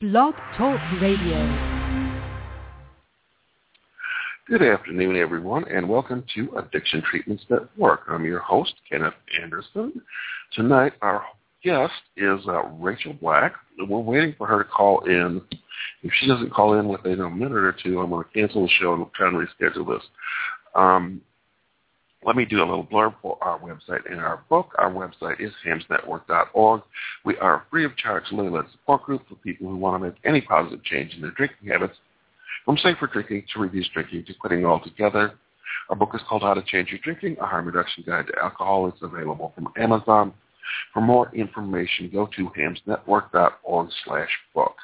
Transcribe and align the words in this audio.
Blog 0.00 0.32
Talk 0.56 0.80
Radio. 1.02 1.38
Good 4.46 4.62
afternoon, 4.62 5.16
everyone, 5.16 5.64
and 5.64 5.88
welcome 5.88 6.24
to 6.36 6.56
Addiction 6.56 7.02
Treatments 7.02 7.42
Network. 7.50 8.02
I'm 8.08 8.24
your 8.24 8.38
host, 8.38 8.74
Kenneth 8.88 9.14
Anderson. 9.42 10.00
Tonight, 10.52 10.92
our 11.02 11.24
guest 11.64 11.94
is 12.16 12.38
uh, 12.46 12.62
Rachel 12.78 13.12
Black. 13.14 13.54
We're 13.76 13.98
waiting 13.98 14.36
for 14.38 14.46
her 14.46 14.62
to 14.62 14.70
call 14.70 15.04
in. 15.06 15.42
If 16.04 16.12
she 16.20 16.28
doesn't 16.28 16.54
call 16.54 16.78
in 16.78 16.86
within 16.86 17.20
a 17.20 17.28
minute 17.28 17.54
or 17.54 17.74
two, 17.82 17.98
I'm 17.98 18.10
going 18.10 18.22
to 18.22 18.30
cancel 18.30 18.62
the 18.62 18.72
show 18.80 18.94
and 18.94 19.04
try 19.14 19.26
and 19.26 19.36
reschedule 19.36 19.96
this. 19.96 20.06
Um, 20.76 21.22
let 22.24 22.36
me 22.36 22.44
do 22.44 22.58
a 22.58 22.66
little 22.66 22.84
blurb 22.84 23.14
for 23.22 23.38
our 23.40 23.58
website 23.60 24.10
and 24.10 24.20
our 24.20 24.42
book. 24.48 24.72
Our 24.76 24.90
website 24.90 25.40
is 25.40 25.52
hamsnetwork.org. 25.64 26.82
We 27.24 27.36
are 27.38 27.56
a 27.56 27.62
free 27.70 27.84
of 27.84 27.96
charge 27.96 28.24
lay-led 28.32 28.64
support 28.72 29.04
group 29.04 29.28
for 29.28 29.36
people 29.36 29.68
who 29.68 29.76
want 29.76 30.02
to 30.02 30.08
make 30.08 30.18
any 30.24 30.40
positive 30.40 30.82
change 30.84 31.14
in 31.14 31.22
their 31.22 31.30
drinking 31.30 31.68
habits, 31.68 31.96
from 32.64 32.76
safer 32.78 33.06
drinking 33.06 33.44
to 33.54 33.60
reduce 33.60 33.88
drinking 33.88 34.24
to 34.24 34.34
quitting 34.34 34.64
altogether. 34.64 35.34
Our 35.90 35.96
book 35.96 36.10
is 36.14 36.20
called 36.28 36.42
How 36.42 36.54
to 36.54 36.62
Change 36.62 36.90
Your 36.90 36.98
Drinking, 37.02 37.36
a 37.40 37.46
harm 37.46 37.66
reduction 37.66 38.04
guide 38.06 38.26
to 38.26 38.42
alcohol. 38.42 38.88
It's 38.88 39.02
available 39.02 39.52
from 39.54 39.68
Amazon. 39.76 40.34
For 40.92 41.00
more 41.00 41.34
information, 41.34 42.10
go 42.12 42.28
to 42.36 42.50
hamsnetwork.org 42.50 43.88
slash 44.04 44.28
book. 44.54 44.74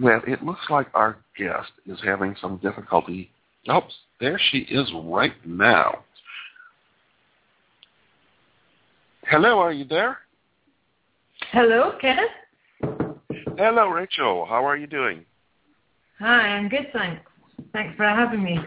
Well, 0.00 0.22
it 0.26 0.42
looks 0.42 0.64
like 0.70 0.88
our 0.94 1.18
guest 1.38 1.70
is 1.86 1.98
having 2.02 2.34
some 2.40 2.56
difficulty. 2.56 3.30
Oops, 3.72 3.94
there 4.18 4.40
she 4.50 4.58
is 4.58 4.90
right 5.04 5.34
now. 5.44 6.04
Hello, 9.26 9.58
are 9.58 9.72
you 9.72 9.84
there? 9.84 10.18
Hello, 11.52 11.92
Kenneth. 12.00 12.30
Hello, 13.56 13.88
Rachel. 13.88 14.46
How 14.46 14.66
are 14.66 14.76
you 14.76 14.86
doing? 14.86 15.24
Hi, 16.18 16.48
I'm 16.48 16.68
good, 16.68 16.88
thanks. 16.92 17.22
Thanks 17.72 17.96
for 17.96 18.04
having 18.04 18.42
me. 18.42 18.58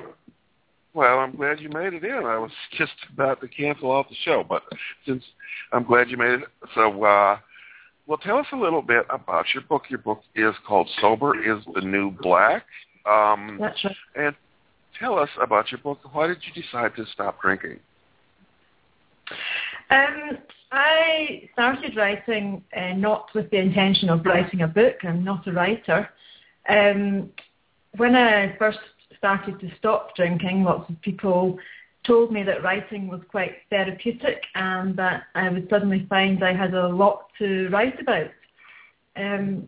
Well, 0.93 1.19
I'm 1.19 1.35
glad 1.35 1.59
you 1.59 1.69
made 1.69 1.93
it 1.93 2.03
in. 2.03 2.25
I 2.25 2.37
was 2.37 2.51
just 2.77 2.93
about 3.13 3.39
to 3.41 3.47
cancel 3.47 3.91
off 3.91 4.09
the 4.09 4.15
show, 4.23 4.43
but 4.47 4.63
since 5.05 5.23
I'm 5.71 5.83
glad 5.83 6.09
you 6.09 6.17
made 6.17 6.39
it, 6.39 6.47
so 6.73 7.03
uh, 7.03 7.37
well, 8.07 8.17
tell 8.17 8.37
us 8.37 8.47
a 8.51 8.55
little 8.55 8.81
bit 8.81 9.05
about 9.09 9.45
your 9.53 9.63
book. 9.63 9.83
Your 9.89 9.99
book 9.99 10.21
is 10.33 10.55
called 10.67 10.89
"Sober 10.99 11.35
Is 11.39 11.63
the 11.75 11.81
New 11.81 12.11
Black." 12.11 12.63
Um, 13.05 13.57
That's 13.59 13.83
right. 13.83 13.95
And 14.15 14.35
tell 14.99 15.19
us 15.19 15.29
about 15.39 15.71
your 15.71 15.79
book. 15.79 15.99
Why 16.13 16.27
did 16.27 16.37
you 16.43 16.61
decide 16.61 16.95
to 16.95 17.05
stop 17.13 17.39
drinking? 17.41 17.79
Um, 19.89 20.37
I 20.71 21.49
started 21.53 21.95
writing 21.95 22.63
uh, 22.75 22.93
not 22.93 23.29
with 23.33 23.49
the 23.51 23.57
intention 23.57 24.09
of 24.09 24.25
writing 24.25 24.61
a 24.61 24.67
book. 24.67 24.95
I'm 25.03 25.23
not 25.23 25.47
a 25.47 25.53
writer. 25.53 26.09
Um, 26.67 27.29
when 27.95 28.15
I 28.15 28.55
first 28.57 28.79
started 29.17 29.59
to 29.61 29.71
stop 29.77 30.15
drinking, 30.15 30.63
lots 30.63 30.89
of 30.89 31.01
people 31.01 31.57
told 32.05 32.31
me 32.31 32.43
that 32.43 32.63
writing 32.63 33.07
was 33.07 33.21
quite 33.29 33.53
therapeutic 33.69 34.43
and 34.55 34.95
that 34.97 35.23
I 35.35 35.49
would 35.49 35.69
suddenly 35.69 36.05
find 36.09 36.43
I 36.43 36.53
had 36.53 36.73
a 36.73 36.87
lot 36.87 37.27
to 37.39 37.69
write 37.69 37.99
about. 37.99 38.29
Um, 39.15 39.67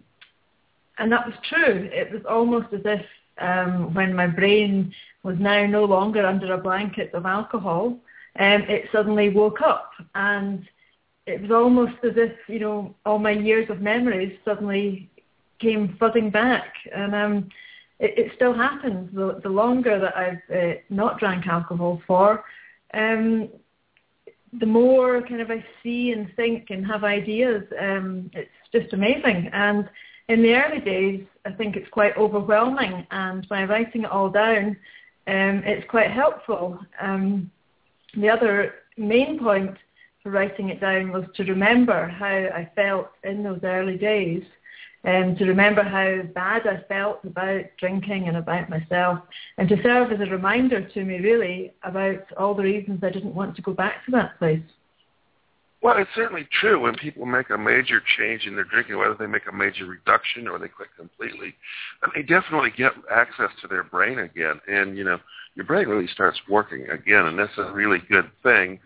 and 0.98 1.12
that 1.12 1.26
was 1.26 1.36
true. 1.50 1.90
It 1.92 2.12
was 2.12 2.22
almost 2.30 2.68
as 2.74 2.82
if 2.86 3.06
um, 3.40 3.94
when 3.94 4.14
my 4.14 4.28
brain 4.28 4.94
was 5.24 5.38
now 5.40 5.66
no 5.66 5.86
longer 5.86 6.26
under 6.26 6.54
a 6.54 6.58
blanket 6.58 7.14
of 7.14 7.26
alcohol, 7.26 7.98
um, 8.40 8.62
it 8.64 8.90
suddenly 8.92 9.30
woke 9.30 9.62
up 9.62 9.92
and 10.16 10.68
it 11.28 11.42
was 11.42 11.52
almost 11.52 11.94
as 12.04 12.14
if, 12.16 12.32
you 12.48 12.60
know, 12.60 12.96
all 13.06 13.20
my 13.20 13.32
years 13.32 13.70
of 13.70 13.82
memories 13.82 14.36
suddenly 14.44 15.10
came 15.60 15.96
flooding 16.00 16.30
back. 16.32 16.74
And 16.96 17.14
um, 17.14 17.50
it, 18.00 18.18
it 18.18 18.32
still 18.36 18.54
happens. 18.54 19.14
The, 19.14 19.40
the 19.44 19.50
longer 19.50 20.00
that 20.00 20.18
I've 20.18 20.56
uh, 20.56 20.80
not 20.90 21.20
drank 21.20 21.46
alcohol 21.48 22.02
for, 22.08 22.44
um, 22.94 23.50
the 24.54 24.66
more 24.66 25.22
kind 25.22 25.42
of 25.42 25.52
I 25.52 25.64
see 25.84 26.12
and 26.12 26.34
think 26.36 26.72
and 26.72 26.88
have 26.88 27.04
ideas. 27.04 27.64
Um, 27.80 28.32
it's 28.34 28.50
just 28.72 28.94
amazing. 28.94 29.50
And 29.54 29.88
in 30.30 30.42
the 30.42 30.56
early 30.56 30.80
days, 30.80 31.26
I 31.46 31.52
think 31.52 31.76
it's 31.76 31.90
quite 31.90 32.18
overwhelming. 32.18 33.06
And 33.12 33.48
by 33.50 33.66
writing 33.66 34.04
it 34.06 34.12
all 34.12 34.30
down, 34.30 34.78
um, 35.28 35.64
it's 35.66 35.88
quite 35.90 36.10
helpful. 36.10 36.80
Um, 37.00 37.52
the 38.16 38.30
other 38.30 38.76
main 38.98 39.40
point 39.40 39.76
for 40.22 40.32
writing 40.32 40.70
it 40.70 40.82
down 40.82 41.12
was 41.12 41.26
to 41.36 41.44
remember 41.44 42.08
how 42.08 42.28
I 42.28 42.70
felt 42.76 43.10
in 43.24 43.44
those 43.44 43.62
early 43.64 43.98
days 43.98 44.44
and 45.04 45.38
to 45.38 45.46
remember 45.46 45.82
how 45.82 46.24
bad 46.34 46.68
I 46.68 46.84
felt 46.90 47.24
about 47.24 47.66
drinking 47.78 48.28
and 48.28 48.36
about 48.36 48.70
myself 48.70 49.20
and 49.58 49.70
to 49.70 49.82
serve 49.82 50.12
as 50.12 50.20
a 50.20 50.30
reminder 50.32 50.82
to 50.82 51.06
me 51.06 51.20
really 51.20 51.72
about 51.84 52.32
all 52.38 52.54
the 52.54 52.64
reasons 52.64 53.04
I 53.04 53.10
didn't 53.10 53.36
want 53.36 53.56
to 53.56 53.62
go 53.62 53.74
back 53.74 54.04
to 54.06 54.12
that 54.12 54.38
place. 54.40 54.62
Well, 55.82 55.98
it's 55.98 56.10
certainly 56.14 56.48
true 56.60 56.82
when 56.82 56.96
people 56.96 57.26
make 57.26 57.50
a 57.50 57.58
major 57.58 58.02
change 58.18 58.46
in 58.46 58.56
their 58.56 58.66
drinking, 58.66 58.98
whether 58.98 59.16
they 59.18 59.28
make 59.28 59.48
a 59.50 59.56
major 59.56 59.86
reduction 59.86 60.48
or 60.48 60.60
they 60.60 60.68
quit 60.68 60.90
completely, 60.98 61.56
they 62.14 62.22
definitely 62.22 62.72
get 62.76 62.92
access 63.10 63.50
to 63.62 63.68
their 63.70 63.84
brain 63.84 64.20
again. 64.20 64.60
And, 64.68 64.98
you 64.98 65.06
know, 65.06 65.20
your 65.56 65.66
brain 65.66 65.88
really 65.88 66.08
starts 66.08 66.38
working 66.50 66.90
again, 66.90 67.28
and 67.28 67.40
that's 67.40 67.58
a 67.58 67.72
really 67.72 68.00
good 68.10 68.30
thing. 68.44 68.80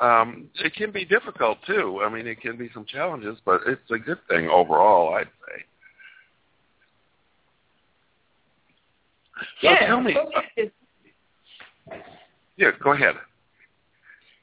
Um, 0.00 0.48
it 0.64 0.74
can 0.74 0.92
be 0.92 1.04
difficult 1.04 1.58
too. 1.66 2.02
I 2.04 2.08
mean, 2.08 2.28
it 2.28 2.40
can 2.40 2.56
be 2.56 2.70
some 2.72 2.84
challenges, 2.84 3.38
but 3.44 3.62
it's 3.66 3.90
a 3.90 3.98
good 3.98 4.18
thing 4.28 4.48
overall, 4.48 5.14
I'd 5.14 5.26
say. 5.26 5.64
So 9.60 9.70
yeah, 9.70 9.86
tell 9.86 10.00
me. 10.00 10.16
Uh, 10.16 10.64
yeah, 12.56 12.70
go 12.82 12.92
ahead. 12.92 13.16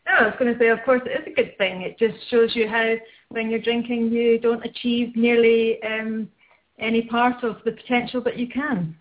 No, 0.08 0.14
I 0.14 0.26
was 0.26 0.36
going 0.38 0.54
to 0.54 0.60
say, 0.60 0.68
of 0.70 0.80
course, 0.86 1.02
it 1.06 1.22
is 1.22 1.28
a 1.28 1.36
good 1.36 1.58
thing. 1.58 1.82
It 1.82 1.98
just 1.98 2.30
shows 2.30 2.56
you 2.56 2.68
how 2.68 2.96
when 3.30 3.50
you're 3.50 3.60
drinking, 3.60 4.12
you 4.12 4.40
don't 4.40 4.64
achieve 4.64 5.16
nearly 5.16 5.82
um, 5.84 6.30
any 6.80 7.04
part 7.04 7.44
of 7.44 7.58
the 7.66 7.72
potential 7.72 8.22
that 8.22 8.38
you 8.38 8.48
can. 8.48 8.96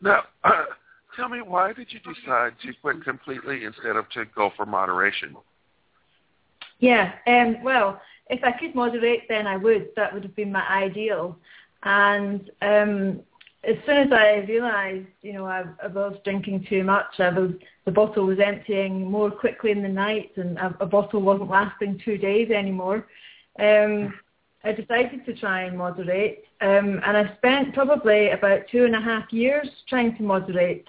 Now, 0.00 0.22
uh, 0.44 0.64
tell 1.16 1.28
me, 1.28 1.40
why 1.42 1.72
did 1.72 1.88
you 1.90 1.98
decide 2.00 2.52
to 2.62 2.72
quit 2.80 3.02
completely 3.02 3.64
instead 3.64 3.96
of 3.96 4.08
to 4.10 4.24
go 4.34 4.52
for 4.56 4.64
moderation? 4.66 5.36
Yeah, 6.78 7.12
um, 7.26 7.62
well, 7.62 8.00
if 8.28 8.44
I 8.44 8.52
could 8.52 8.74
moderate, 8.74 9.22
then 9.28 9.46
I 9.46 9.56
would. 9.56 9.88
That 9.96 10.12
would 10.12 10.22
have 10.22 10.36
been 10.36 10.52
my 10.52 10.66
ideal. 10.68 11.38
And 11.82 12.50
um, 12.60 13.20
as 13.66 13.76
soon 13.84 13.96
as 13.96 14.12
I 14.12 14.44
realised, 14.48 15.08
you 15.22 15.32
know, 15.32 15.44
I, 15.44 15.64
I, 15.82 15.88
was 15.88 16.16
drinking 16.24 16.66
too 16.68 16.84
much, 16.84 17.18
I 17.18 17.30
was 17.30 17.50
the 17.84 17.90
bottle 17.90 18.24
was 18.26 18.38
emptying 18.38 19.10
more 19.10 19.30
quickly 19.30 19.72
in 19.72 19.82
the 19.82 19.88
night, 19.88 20.30
and 20.36 20.56
a, 20.58 20.76
a 20.80 20.86
bottle 20.86 21.20
wasn't 21.20 21.50
lasting 21.50 22.00
two 22.04 22.16
days 22.16 22.50
anymore. 22.50 23.06
Um, 23.58 24.14
I 24.62 24.72
decided 24.72 25.24
to 25.26 25.34
try 25.34 25.62
and 25.62 25.76
moderate, 25.76 26.44
um, 26.60 27.00
and 27.04 27.16
I 27.16 27.34
spent 27.38 27.74
probably 27.74 28.30
about 28.30 28.62
two 28.70 28.84
and 28.84 28.94
a 28.94 29.00
half 29.00 29.32
years 29.32 29.68
trying 29.88 30.16
to 30.16 30.22
moderate. 30.22 30.86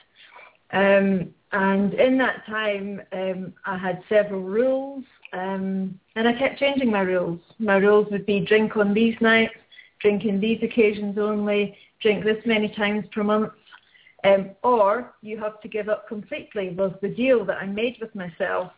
Um, 0.72 1.34
and 1.52 1.94
in 1.94 2.18
that 2.20 2.46
time, 2.46 3.02
um, 3.12 3.54
I 3.66 3.78
had 3.78 4.04
several 4.10 4.42
rules, 4.42 5.04
um, 5.34 6.00
and 6.16 6.28
I 6.28 6.34
kept 6.34 6.60
changing 6.60 6.92
my 6.92 7.02
rules. 7.02 7.40
My 7.58 7.78
rules 7.78 8.08
would 8.12 8.26
be 8.26 8.42
drink 8.42 8.78
on 8.78 8.94
these 8.94 9.16
nights, 9.22 9.56
drink 10.00 10.26
in 10.26 10.40
these 10.40 10.62
occasions 10.62 11.18
only, 11.18 11.76
drink 12.02 12.24
this 12.24 12.44
many 12.46 12.70
times 12.70 13.06
per 13.14 13.24
month, 13.24 13.52
um, 14.24 14.52
or 14.64 15.14
you 15.22 15.38
have 15.38 15.62
to 15.62 15.68
give 15.68 15.90
up 15.90 16.08
completely 16.08 16.70
was 16.70 16.94
the 17.02 17.10
deal 17.10 17.46
that 17.46 17.58
I 17.58 17.66
made 17.66 17.98
with 18.02 18.14
myself, 18.16 18.72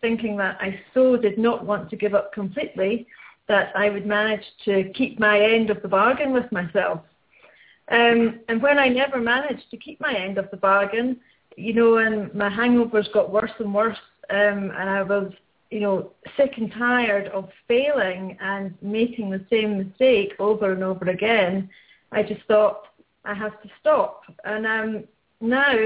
thinking 0.00 0.36
that 0.38 0.58
I 0.60 0.80
so 0.94 1.16
did 1.16 1.38
not 1.38 1.64
want 1.64 1.90
to 1.90 1.96
give 1.96 2.14
up 2.14 2.32
completely 2.32 3.06
that 3.48 3.72
I 3.76 3.90
would 3.90 4.06
manage 4.06 4.44
to 4.64 4.90
keep 4.94 5.20
my 5.20 5.38
end 5.40 5.70
of 5.70 5.80
the 5.82 5.88
bargain 5.88 6.32
with 6.32 6.50
myself. 6.50 7.00
Um, 7.88 8.40
and 8.48 8.60
when 8.60 8.78
I 8.78 8.88
never 8.88 9.20
managed 9.20 9.70
to 9.70 9.76
keep 9.76 10.00
my 10.00 10.12
end 10.14 10.38
of 10.38 10.50
the 10.50 10.56
bargain, 10.56 11.20
you 11.56 11.72
know, 11.72 11.98
and 11.98 12.34
my 12.34 12.50
hangovers 12.50 13.12
got 13.12 13.30
worse 13.30 13.52
and 13.60 13.72
worse, 13.72 13.98
um, 14.30 14.72
and 14.76 14.90
I 14.90 15.02
was, 15.02 15.32
you 15.70 15.80
know, 15.80 16.10
sick 16.36 16.54
and 16.56 16.72
tired 16.72 17.28
of 17.28 17.48
failing 17.68 18.36
and 18.40 18.74
making 18.82 19.30
the 19.30 19.44
same 19.48 19.78
mistake 19.78 20.32
over 20.38 20.72
and 20.72 20.82
over 20.82 21.08
again, 21.08 21.70
I 22.16 22.22
just 22.22 22.40
thought 22.48 22.86
I 23.26 23.34
have 23.34 23.60
to 23.62 23.68
stop. 23.78 24.22
And 24.44 24.66
um, 24.66 25.04
now 25.42 25.76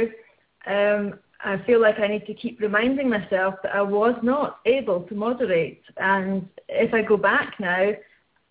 um, 0.66 1.18
I 1.42 1.58
feel 1.66 1.80
like 1.80 1.98
I 1.98 2.06
need 2.06 2.24
to 2.26 2.34
keep 2.34 2.60
reminding 2.60 3.10
myself 3.10 3.56
that 3.64 3.74
I 3.74 3.82
was 3.82 4.14
not 4.22 4.60
able 4.64 5.00
to 5.08 5.14
moderate. 5.14 5.82
And 5.96 6.48
if 6.68 6.94
I 6.94 7.02
go 7.02 7.16
back 7.16 7.58
now, 7.58 7.94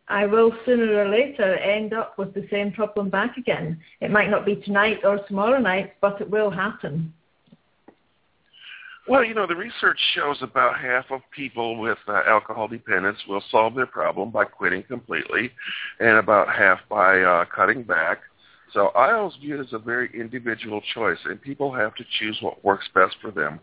I 0.09 0.25
will 0.25 0.51
sooner 0.65 0.93
or 1.01 1.07
later 1.07 1.55
end 1.55 1.93
up 1.93 2.17
with 2.17 2.33
the 2.33 2.45
same 2.51 2.73
problem 2.73 3.09
back 3.09 3.37
again. 3.37 3.79
It 4.01 4.11
might 4.11 4.29
not 4.29 4.45
be 4.45 4.57
tonight 4.57 4.99
or 5.05 5.19
tomorrow 5.19 5.59
night, 5.59 5.93
but 6.01 6.19
it 6.19 6.29
will 6.29 6.49
happen. 6.49 7.13
Well, 9.09 9.23
you 9.23 9.33
know, 9.33 9.47
the 9.47 9.55
research 9.55 9.97
shows 10.13 10.37
about 10.41 10.79
half 10.79 11.05
of 11.09 11.21
people 11.35 11.79
with 11.79 11.97
uh, 12.07 12.21
alcohol 12.27 12.67
dependence 12.67 13.17
will 13.27 13.43
solve 13.49 13.73
their 13.73 13.87
problem 13.87 14.29
by 14.29 14.45
quitting 14.45 14.83
completely, 14.83 15.49
and 15.99 16.17
about 16.17 16.53
half 16.53 16.77
by 16.87 17.19
uh, 17.21 17.45
cutting 17.45 17.81
back. 17.81 18.19
So 18.71 18.89
I 18.89 19.13
always 19.13 19.35
view 19.37 19.57
it 19.57 19.61
as 19.61 19.73
a 19.73 19.79
very 19.79 20.11
individual 20.13 20.79
choice, 20.93 21.17
and 21.25 21.41
people 21.41 21.73
have 21.73 21.95
to 21.95 22.03
choose 22.19 22.37
what 22.41 22.63
works 22.63 22.87
best 22.93 23.15
for 23.19 23.31
them. 23.31 23.59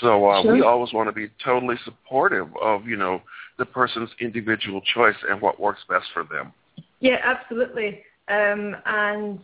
So 0.00 0.30
uh, 0.30 0.40
Sure. 0.40 0.54
we 0.54 0.62
always 0.62 0.94
want 0.94 1.10
to 1.10 1.12
be 1.12 1.28
totally 1.44 1.76
supportive 1.84 2.48
of, 2.62 2.86
you 2.86 2.96
know, 2.96 3.20
the 3.58 3.66
person's 3.66 4.08
individual 4.18 4.80
choice 4.94 5.16
and 5.28 5.42
what 5.42 5.60
works 5.60 5.80
best 5.90 6.06
for 6.14 6.24
them. 6.24 6.54
Yeah, 7.00 7.18
absolutely. 7.22 8.02
Um, 8.28 8.74
and 8.86 9.40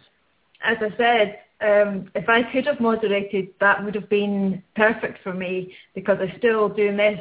as 0.65 0.79
I 0.81 0.97
said, 0.97 1.41
um, 1.63 2.11
if 2.15 2.29
I 2.29 2.43
could 2.53 2.67
have 2.67 2.81
moderated, 2.81 3.49
that 3.61 3.83
would 3.85 3.95
have 3.95 4.09
been 4.09 4.63
perfect 4.75 5.23
for 5.23 5.33
me 5.33 5.75
because 5.95 6.19
I 6.21 6.37
still 6.39 6.69
do 6.69 6.93
miss 6.93 7.19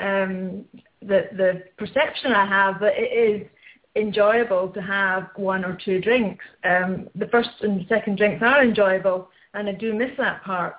um, 0.00 0.64
the 1.00 1.28
the 1.36 1.62
perception 1.76 2.32
I 2.32 2.46
have 2.46 2.80
that 2.80 2.94
it 2.96 3.12
is 3.12 3.48
enjoyable 3.94 4.68
to 4.68 4.80
have 4.80 5.28
one 5.36 5.64
or 5.64 5.78
two 5.84 6.00
drinks. 6.00 6.44
Um, 6.64 7.08
the 7.14 7.26
first 7.26 7.50
and 7.60 7.84
second 7.88 8.16
drinks 8.16 8.42
are 8.42 8.62
enjoyable, 8.62 9.28
and 9.54 9.68
I 9.68 9.72
do 9.72 9.92
miss 9.92 10.10
that 10.18 10.42
part. 10.44 10.76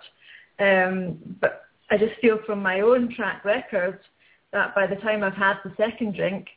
Um, 0.60 1.18
but 1.42 1.66
I 1.92 1.98
just 1.98 2.20
feel 2.22 2.40
from 2.46 2.62
my 2.62 2.80
own 2.80 3.14
track 3.14 3.46
record 3.46 4.00
that 4.52 4.74
by 4.74 4.88
the 4.88 4.96
time 4.96 5.24
I've 5.24 5.34
had 5.34 5.58
the 5.64 5.74
second 5.78 6.16
drink, 6.16 6.48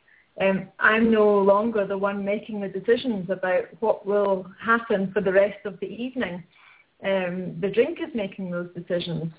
um, 0.41 0.67
I'm 0.79 1.11
no 1.11 1.39
longer 1.39 1.87
the 1.87 1.97
one 1.97 2.23
making 2.23 2.61
the 2.61 2.67
decisions 2.67 3.29
about 3.29 3.65
what 3.79 4.05
will 4.05 4.45
happen 4.63 5.11
for 5.11 5.21
the 5.21 5.31
rest 5.31 5.65
of 5.65 5.79
the 5.79 5.87
evening. 5.87 6.43
Um, 7.03 7.59
the 7.59 7.69
drink 7.69 7.99
is 7.99 8.13
making 8.13 8.51
those 8.51 8.69
decisions. 8.75 9.31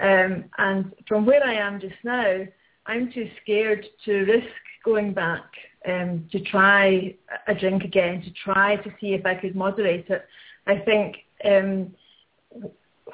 Um, 0.00 0.44
and 0.58 0.92
from 1.06 1.26
where 1.26 1.44
I 1.44 1.54
am 1.54 1.80
just 1.80 1.94
now, 2.04 2.44
I'm 2.86 3.12
too 3.12 3.28
scared 3.42 3.84
to 4.04 4.12
risk 4.24 4.48
going 4.84 5.12
back 5.12 5.44
um, 5.86 6.26
to 6.32 6.40
try 6.40 7.14
a 7.46 7.54
drink 7.54 7.84
again, 7.84 8.22
to 8.22 8.30
try 8.32 8.76
to 8.76 8.90
see 9.00 9.14
if 9.14 9.26
I 9.26 9.34
could 9.34 9.54
moderate 9.54 10.08
it. 10.08 10.24
I 10.66 10.78
think 10.78 11.16
um, 11.44 11.94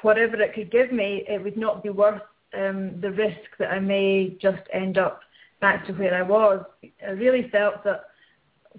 whatever 0.01 0.41
it 0.41 0.53
could 0.53 0.71
give 0.71 0.91
me, 0.91 1.23
it 1.27 1.43
would 1.43 1.57
not 1.57 1.83
be 1.83 1.89
worth 1.89 2.21
um, 2.57 2.99
the 3.01 3.11
risk 3.11 3.49
that 3.59 3.71
I 3.71 3.79
may 3.79 4.37
just 4.41 4.61
end 4.73 4.97
up 4.97 5.21
back 5.59 5.85
to 5.87 5.93
where 5.93 6.15
I 6.15 6.21
was. 6.21 6.63
I 7.05 7.11
really 7.11 7.49
felt 7.49 7.83
that 7.83 8.05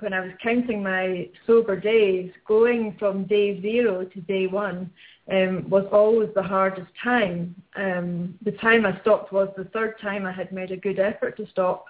when 0.00 0.12
I 0.12 0.20
was 0.20 0.30
counting 0.42 0.82
my 0.82 1.28
sober 1.46 1.78
days, 1.78 2.30
going 2.46 2.96
from 2.98 3.24
day 3.24 3.60
zero 3.60 4.04
to 4.04 4.20
day 4.22 4.46
one 4.46 4.90
um, 5.30 5.68
was 5.68 5.86
always 5.92 6.30
the 6.34 6.42
hardest 6.42 6.90
time. 7.02 7.54
Um, 7.76 8.38
the 8.42 8.52
time 8.52 8.86
I 8.86 9.00
stopped 9.00 9.32
was 9.32 9.48
the 9.56 9.64
third 9.64 10.00
time 10.00 10.24
I 10.24 10.32
had 10.32 10.52
made 10.52 10.70
a 10.70 10.76
good 10.76 10.98
effort 10.98 11.36
to 11.38 11.46
stop. 11.48 11.86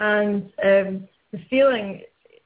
And 0.00 0.44
um, 0.64 1.08
the 1.30 1.40
feeling, 1.48 2.02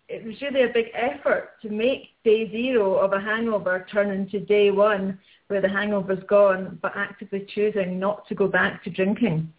it 0.08 0.24
was 0.24 0.40
really 0.42 0.62
a 0.62 0.72
big 0.72 0.86
effort 0.94 1.50
to 1.62 1.70
make 1.70 2.10
day 2.24 2.50
zero 2.50 2.96
of 2.96 3.12
a 3.12 3.20
hangover 3.20 3.86
turn 3.90 4.10
into 4.10 4.40
day 4.40 4.70
one 4.70 5.18
where 5.48 5.60
the 5.60 5.68
hangover's 5.68 6.22
gone, 6.28 6.78
but 6.82 6.92
actively 6.96 7.46
choosing 7.54 7.98
not 7.98 8.26
to 8.28 8.34
go 8.34 8.48
back 8.48 8.82
to 8.84 8.90
drinking. 8.90 9.52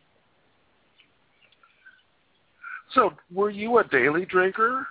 So 2.93 3.13
were 3.31 3.49
you 3.49 3.77
a 3.79 3.83
daily 3.87 4.25
drinker? 4.25 4.87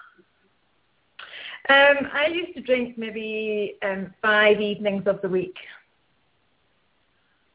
Um, 1.69 1.96
I 2.12 2.28
used 2.32 2.54
to 2.54 2.62
drink 2.62 2.96
maybe 2.96 3.76
um, 3.82 4.14
five 4.22 4.60
evenings 4.60 5.04
of 5.06 5.20
the 5.22 5.28
week. 5.28 5.56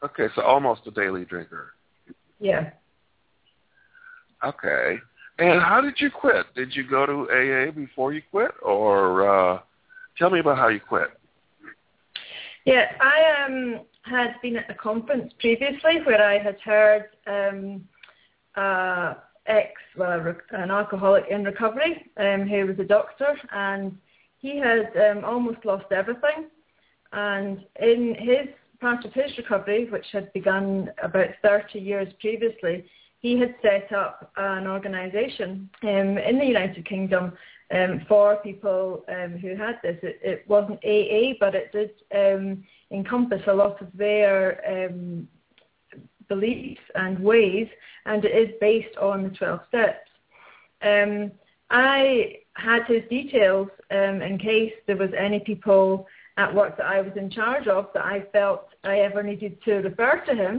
Okay, 0.04 0.28
so 0.36 0.42
almost 0.42 0.82
a 0.88 0.92
daily 0.92 1.26
drinker. 1.26 1.74
Yeah. 2.40 2.72
Okay. 4.44 4.98
And 5.40 5.62
how 5.62 5.80
did 5.80 5.96
you 6.00 6.10
quit? 6.12 6.46
Did 6.56 6.76
you 6.76 6.88
go 6.88 7.06
to 7.06 7.32
AA 7.32 7.72
before 7.72 8.14
you 8.14 8.22
quit, 8.32 8.52
or 8.62 9.28
uh, 9.28 9.60
tell 10.18 10.30
me 10.30 10.40
about 10.40 10.58
how 10.58 10.68
you 10.68 10.80
quit? 10.80 11.10
Yeah, 12.66 12.92
I 13.00 13.46
um, 13.46 13.82
had 14.04 14.36
been 14.42 14.58
at 14.58 14.70
a 14.70 14.76
conference 14.76 15.34
previously 15.40 16.02
where 16.04 16.24
I 16.24 16.38
had 16.38 16.60
heard 16.62 17.06
um, 17.28 17.88
uh, 18.56 19.16
ex, 19.52 19.74
well, 19.98 20.36
an 20.52 20.72
alcoholic 20.72 21.26
in 21.30 21.44
recovery 21.44 22.10
um, 22.18 22.48
who 22.48 22.66
was 22.66 22.80
a 22.80 22.84
doctor, 22.84 23.38
and 23.52 23.98
he 24.40 24.58
had 24.58 24.92
um, 24.98 25.24
almost 25.24 25.66
lost 25.66 25.92
everything. 25.92 26.50
And 27.14 27.66
in 27.82 28.16
his 28.18 28.48
part 28.80 29.06
of 29.06 29.14
his 29.14 29.38
recovery, 29.38 29.90
which 29.90 30.06
had 30.12 30.32
begun 30.34 30.90
about 31.04 31.30
30 31.44 31.80
years 31.80 32.08
previously, 32.20 32.86
he 33.20 33.38
had 33.38 33.54
set 33.62 33.92
up 33.92 34.32
an 34.38 34.66
organisation 34.66 35.70
um, 35.84 36.18
in 36.18 36.40
the 36.40 36.46
United 36.46 36.88
Kingdom 36.88 37.34
um, 37.74 38.02
for 38.08 38.38
people 38.38 39.06
um, 39.08 39.38
who 39.38 39.56
had 39.56 39.80
this. 39.84 39.98
It, 40.02 40.20
it 40.24 40.46
wasn't 40.48 40.84
AA, 40.84 41.38
but 41.40 41.54
it 41.54 41.72
did 41.72 41.92
um, 42.16 42.64
encompass 42.92 43.42
a 43.48 43.54
lot 43.54 43.80
of 43.82 43.88
their 43.94 44.88
um, 44.90 45.28
beliefs 46.34 46.82
and 46.96 47.20
ways, 47.20 47.68
and 48.06 48.24
it 48.24 48.36
is 48.44 48.50
based 48.60 48.96
on 48.98 49.24
the 49.24 49.30
12 49.30 49.60
steps. 49.70 50.10
Um, 50.82 51.32
I 51.70 52.38
had 52.54 52.84
his 52.88 53.04
details 53.10 53.70
um, 53.92 54.22
in 54.22 54.38
case 54.38 54.74
there 54.88 54.98
was 54.98 55.12
any 55.18 55.40
people 55.40 56.08
at 56.38 56.54
work 56.54 56.78
that 56.78 56.86
I 56.86 57.02
was 57.02 57.16
in 57.16 57.30
charge 57.30 57.68
of 57.68 57.88
that 57.94 58.06
I 58.06 58.26
felt 58.32 58.68
I 58.84 59.00
ever 59.00 59.22
needed 59.24 59.62
to 59.66 59.74
refer 59.90 60.24
to 60.28 60.36
him. 60.44 60.56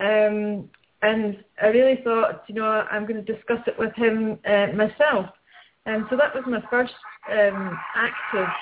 Um, 0.00 0.70
and 1.02 1.44
I 1.62 1.66
really 1.68 2.00
thought, 2.02 2.44
you 2.48 2.54
know, 2.54 2.86
I'm 2.90 3.06
going 3.06 3.22
to 3.24 3.32
discuss 3.34 3.60
it 3.66 3.78
with 3.78 3.94
him 3.94 4.38
uh, 4.46 4.68
myself. 4.74 5.26
And 5.84 6.06
so 6.10 6.16
that 6.16 6.34
was 6.34 6.44
my 6.46 6.62
first 6.70 6.94
um, 7.30 7.78
active, 7.94 8.52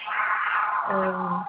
um, 0.90 1.44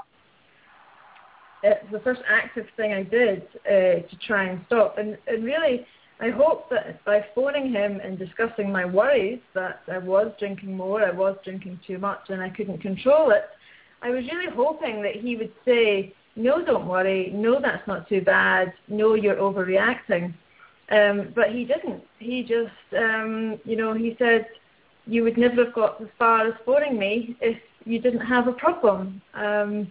it 1.63 1.81
was 1.83 1.91
the 1.91 2.03
first 2.03 2.21
active 2.27 2.67
thing 2.77 2.93
I 2.93 3.03
did 3.03 3.43
uh, 3.65 4.07
to 4.07 4.17
try 4.27 4.45
and 4.45 4.61
stop. 4.67 4.97
And, 4.97 5.17
and 5.27 5.43
really, 5.43 5.85
I 6.19 6.29
hope 6.29 6.69
that 6.69 7.03
by 7.05 7.25
phoning 7.33 7.71
him 7.71 7.99
and 8.03 8.17
discussing 8.17 8.71
my 8.71 8.85
worries 8.85 9.39
that 9.53 9.81
I 9.91 9.97
was 9.97 10.31
drinking 10.39 10.75
more, 10.75 11.03
I 11.03 11.11
was 11.11 11.37
drinking 11.43 11.79
too 11.85 11.97
much, 11.97 12.29
and 12.29 12.41
I 12.41 12.49
couldn't 12.49 12.79
control 12.81 13.31
it, 13.31 13.45
I 14.01 14.09
was 14.09 14.23
really 14.31 14.53
hoping 14.53 15.01
that 15.01 15.15
he 15.15 15.35
would 15.35 15.51
say, 15.65 16.13
no, 16.35 16.63
don't 16.63 16.87
worry, 16.87 17.31
no, 17.33 17.59
that's 17.59 17.87
not 17.87 18.07
too 18.07 18.21
bad, 18.21 18.73
no, 18.87 19.15
you're 19.15 19.35
overreacting. 19.35 20.33
Um, 20.91 21.33
but 21.33 21.49
he 21.49 21.65
didn't. 21.65 22.03
He 22.19 22.43
just, 22.43 22.71
um, 22.95 23.59
you 23.65 23.75
know, 23.75 23.93
he 23.93 24.15
said, 24.19 24.47
you 25.07 25.23
would 25.23 25.37
never 25.37 25.65
have 25.65 25.73
got 25.73 26.01
as 26.01 26.07
far 26.19 26.47
as 26.47 26.53
phoning 26.65 26.99
me 26.99 27.35
if 27.41 27.57
you 27.85 27.99
didn't 27.99 28.25
have 28.25 28.47
a 28.47 28.53
problem. 28.53 29.21
Um, 29.33 29.87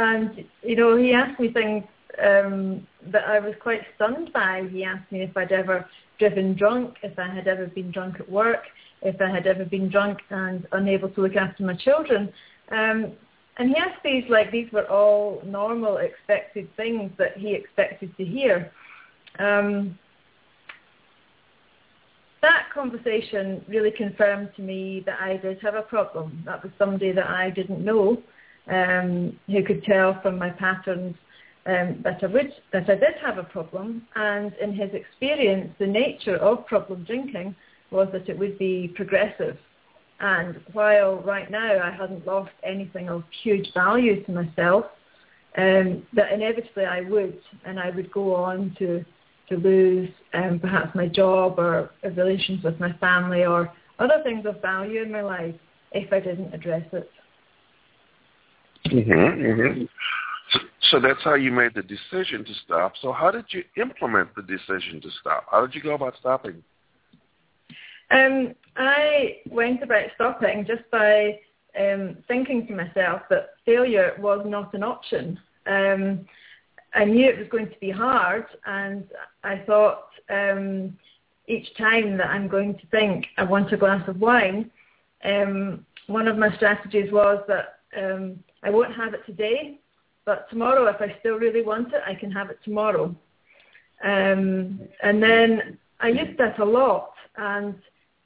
and, 0.00 0.44
you 0.62 0.76
know, 0.76 0.96
he 0.96 1.12
asked 1.12 1.38
me 1.38 1.52
things 1.52 1.84
um, 2.24 2.86
that 3.12 3.24
I 3.24 3.38
was 3.38 3.52
quite 3.60 3.82
stunned 3.96 4.32
by. 4.32 4.66
He 4.72 4.82
asked 4.82 5.12
me 5.12 5.20
if 5.20 5.36
I'd 5.36 5.52
ever 5.52 5.86
driven 6.18 6.56
drunk, 6.56 6.96
if 7.02 7.18
I 7.18 7.28
had 7.28 7.46
ever 7.46 7.66
been 7.66 7.90
drunk 7.90 8.18
at 8.18 8.30
work, 8.30 8.62
if 9.02 9.20
I 9.20 9.28
had 9.28 9.46
ever 9.46 9.66
been 9.66 9.90
drunk 9.90 10.20
and 10.30 10.66
unable 10.72 11.10
to 11.10 11.20
look 11.20 11.36
after 11.36 11.64
my 11.64 11.74
children. 11.74 12.32
Um, 12.70 13.12
and 13.58 13.68
he 13.68 13.76
asked 13.76 14.02
these 14.02 14.24
like 14.30 14.50
these 14.50 14.72
were 14.72 14.90
all 14.90 15.42
normal, 15.44 15.98
expected 15.98 16.74
things 16.76 17.12
that 17.18 17.36
he 17.36 17.52
expected 17.52 18.16
to 18.16 18.24
hear. 18.24 18.72
Um, 19.38 19.98
that 22.40 22.68
conversation 22.72 23.62
really 23.68 23.90
confirmed 23.90 24.48
to 24.56 24.62
me 24.62 25.02
that 25.04 25.20
I 25.20 25.36
did 25.36 25.60
have 25.60 25.74
a 25.74 25.82
problem. 25.82 26.42
That 26.46 26.62
was 26.62 26.72
somebody 26.78 27.12
that 27.12 27.26
I 27.26 27.50
didn't 27.50 27.84
know 27.84 28.22
um, 28.70 29.38
who 29.46 29.62
could 29.64 29.82
tell 29.84 30.20
from 30.22 30.38
my 30.38 30.50
patterns 30.50 31.14
um, 31.66 32.00
that 32.02 32.20
I 32.22 32.26
would 32.26 32.52
that 32.72 32.88
I 32.88 32.94
did 32.94 33.14
have 33.22 33.38
a 33.38 33.44
problem. 33.44 34.06
And 34.14 34.52
in 34.54 34.72
his 34.72 34.90
experience, 34.94 35.74
the 35.78 35.86
nature 35.86 36.36
of 36.36 36.66
problem 36.66 37.04
drinking 37.04 37.54
was 37.90 38.08
that 38.12 38.28
it 38.28 38.38
would 38.38 38.58
be 38.58 38.92
progressive. 38.94 39.58
And 40.20 40.60
while 40.72 41.16
right 41.16 41.50
now 41.50 41.80
I 41.82 41.90
hadn't 41.90 42.26
lost 42.26 42.52
anything 42.62 43.08
of 43.08 43.24
huge 43.42 43.72
value 43.74 44.22
to 44.24 44.32
myself, 44.32 44.84
um, 45.56 46.06
that 46.12 46.32
inevitably 46.32 46.84
I 46.84 47.00
would, 47.02 47.38
and 47.64 47.80
I 47.80 47.90
would 47.90 48.12
go 48.12 48.34
on 48.34 48.74
to 48.78 49.04
to 49.48 49.56
lose 49.56 50.08
um, 50.32 50.60
perhaps 50.60 50.94
my 50.94 51.08
job 51.08 51.58
or 51.58 51.90
relations 52.04 52.62
with 52.62 52.78
my 52.78 52.92
family 52.94 53.44
or 53.44 53.72
other 53.98 54.22
things 54.22 54.46
of 54.46 54.62
value 54.62 55.02
in 55.02 55.10
my 55.10 55.22
life 55.22 55.56
if 55.90 56.12
I 56.12 56.20
didn't 56.20 56.54
address 56.54 56.86
it. 56.92 57.10
Mm-hmm, 58.90 59.42
mm-hmm. 59.42 59.84
So, 60.52 60.58
so 60.90 61.00
that's 61.00 61.22
how 61.22 61.34
you 61.34 61.52
made 61.52 61.74
the 61.74 61.82
decision 61.82 62.44
to 62.44 62.54
stop. 62.64 62.94
So 63.00 63.12
how 63.12 63.30
did 63.30 63.46
you 63.50 63.64
implement 63.76 64.34
the 64.34 64.42
decision 64.42 65.00
to 65.00 65.08
stop? 65.20 65.46
How 65.50 65.64
did 65.64 65.74
you 65.74 65.82
go 65.82 65.94
about 65.94 66.14
stopping? 66.18 66.62
Um, 68.10 68.54
I 68.76 69.38
went 69.48 69.82
about 69.82 70.06
stopping 70.16 70.66
just 70.66 70.82
by 70.90 71.38
um, 71.78 72.16
thinking 72.26 72.66
to 72.66 72.74
myself 72.74 73.22
that 73.30 73.50
failure 73.64 74.14
was 74.18 74.44
not 74.46 74.74
an 74.74 74.82
option. 74.82 75.38
Um, 75.66 76.26
I 76.92 77.04
knew 77.04 77.28
it 77.28 77.38
was 77.38 77.48
going 77.48 77.68
to 77.68 77.78
be 77.80 77.90
hard, 77.90 78.46
and 78.66 79.04
I 79.44 79.58
thought 79.58 80.08
um, 80.28 80.96
each 81.46 81.68
time 81.76 82.16
that 82.16 82.26
I'm 82.26 82.48
going 82.48 82.74
to 82.78 82.86
think 82.88 83.26
I 83.38 83.44
want 83.44 83.72
a 83.72 83.76
glass 83.76 84.06
of 84.08 84.20
wine, 84.20 84.70
um, 85.24 85.86
one 86.08 86.26
of 86.26 86.36
my 86.36 86.54
strategies 86.56 87.12
was 87.12 87.42
that 87.46 87.80
um, 87.96 88.42
I 88.62 88.70
won't 88.70 88.94
have 88.94 89.14
it 89.14 89.24
today, 89.26 89.78
but 90.24 90.48
tomorrow, 90.50 90.86
if 90.86 91.00
I 91.00 91.16
still 91.20 91.36
really 91.36 91.62
want 91.62 91.92
it, 91.92 92.02
I 92.06 92.14
can 92.14 92.30
have 92.30 92.50
it 92.50 92.58
tomorrow. 92.64 93.14
Um, 94.02 94.80
and 95.02 95.22
then 95.22 95.78
I 96.00 96.08
used 96.08 96.38
that 96.38 96.58
a 96.58 96.64
lot, 96.64 97.12
and 97.36 97.74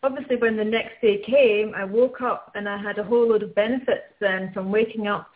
obviously 0.02 0.36
when 0.36 0.56
the 0.56 0.64
next 0.64 1.00
day 1.00 1.18
came, 1.18 1.74
I 1.74 1.84
woke 1.84 2.20
up 2.20 2.52
and 2.54 2.68
I 2.68 2.76
had 2.76 2.98
a 2.98 3.04
whole 3.04 3.28
load 3.28 3.42
of 3.42 3.54
benefits 3.54 4.12
then 4.20 4.52
from 4.52 4.70
waking 4.70 5.08
up 5.08 5.30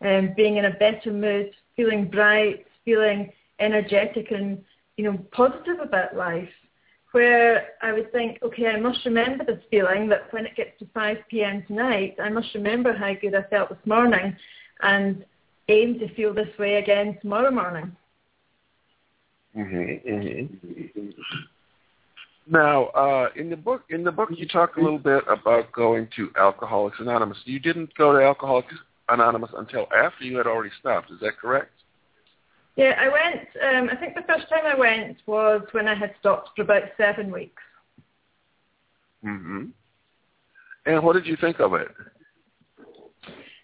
and 0.00 0.34
being 0.34 0.56
in 0.56 0.66
a 0.66 0.70
better 0.70 1.12
mood, 1.12 1.50
feeling 1.76 2.08
bright, 2.08 2.66
feeling 2.84 3.32
energetic 3.58 4.30
and, 4.30 4.62
you 4.96 5.04
know, 5.04 5.18
positive 5.32 5.80
about 5.80 6.16
life. 6.16 6.48
Where 7.12 7.68
I 7.82 7.92
would 7.92 8.10
think, 8.10 8.38
okay, 8.42 8.68
I 8.68 8.80
must 8.80 9.04
remember 9.04 9.44
this 9.44 9.62
feeling 9.70 10.08
that 10.08 10.32
when 10.32 10.46
it 10.46 10.56
gets 10.56 10.78
to 10.78 10.86
5 10.94 11.16
p.m. 11.30 11.62
tonight, 11.66 12.16
I 12.22 12.30
must 12.30 12.54
remember 12.54 12.94
how 12.94 13.12
good 13.14 13.34
I 13.34 13.42
felt 13.50 13.68
this 13.68 13.86
morning 13.86 14.34
and 14.80 15.24
aim 15.68 15.98
to 15.98 16.14
feel 16.14 16.32
this 16.32 16.48
way 16.58 16.76
again 16.76 17.18
tomorrow 17.20 17.50
morning. 17.50 17.94
Mm-hmm, 19.56 20.10
mm-hmm. 20.10 21.10
Now, 22.50 22.86
uh, 22.86 23.28
in 23.36 23.50
the 23.50 23.56
book, 23.56 23.82
in 23.90 24.02
the 24.02 24.10
book, 24.10 24.30
you 24.34 24.48
talk 24.48 24.76
a 24.76 24.80
little 24.80 24.98
bit 24.98 25.22
about 25.28 25.70
going 25.72 26.08
to 26.16 26.30
Alcoholics 26.36 26.98
Anonymous. 26.98 27.38
You 27.44 27.60
didn't 27.60 27.94
go 27.94 28.12
to 28.12 28.24
Alcoholics 28.24 28.74
Anonymous 29.08 29.50
until 29.56 29.86
after 29.96 30.24
you 30.24 30.38
had 30.38 30.46
already 30.46 30.72
stopped. 30.80 31.10
Is 31.10 31.20
that 31.20 31.38
correct? 31.40 31.70
Yeah, 32.76 32.94
I 32.98 33.08
went. 33.08 33.48
Um, 33.62 33.90
I 33.90 33.96
think 33.96 34.14
the 34.14 34.22
first 34.22 34.48
time 34.48 34.64
I 34.64 34.74
went 34.74 35.18
was 35.26 35.62
when 35.72 35.88
I 35.88 35.94
had 35.94 36.14
stopped 36.20 36.50
for 36.56 36.62
about 36.62 36.84
seven 36.96 37.30
weeks. 37.30 37.62
Mhm. 39.24 39.72
And 40.86 41.02
what 41.02 41.14
did 41.14 41.26
you 41.26 41.36
think 41.36 41.60
of 41.60 41.74
it? 41.74 41.88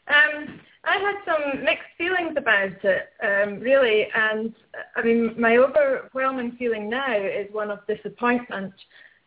Um, 0.08 0.60
I 0.84 0.96
had 0.96 1.16
some 1.24 1.64
mixed 1.64 1.88
feelings 1.98 2.34
about 2.36 2.82
it, 2.84 3.08
um, 3.22 3.60
really, 3.60 4.08
and 4.14 4.54
I 4.96 5.02
mean, 5.02 5.34
my 5.38 5.56
overwhelming 5.56 6.52
feeling 6.52 6.88
now 6.88 7.12
is 7.12 7.52
one 7.52 7.70
of 7.70 7.86
disappointment 7.86 8.72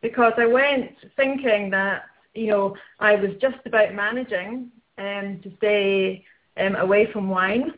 because 0.01 0.33
I 0.37 0.45
went 0.47 0.95
thinking 1.15 1.69
that 1.71 2.03
you 2.33 2.47
know 2.47 2.75
I 2.99 3.15
was 3.15 3.31
just 3.41 3.57
about 3.65 3.93
managing 3.93 4.71
um, 4.97 5.39
to 5.43 5.51
stay 5.57 6.25
um, 6.57 6.75
away 6.75 7.11
from 7.11 7.29
wine, 7.29 7.73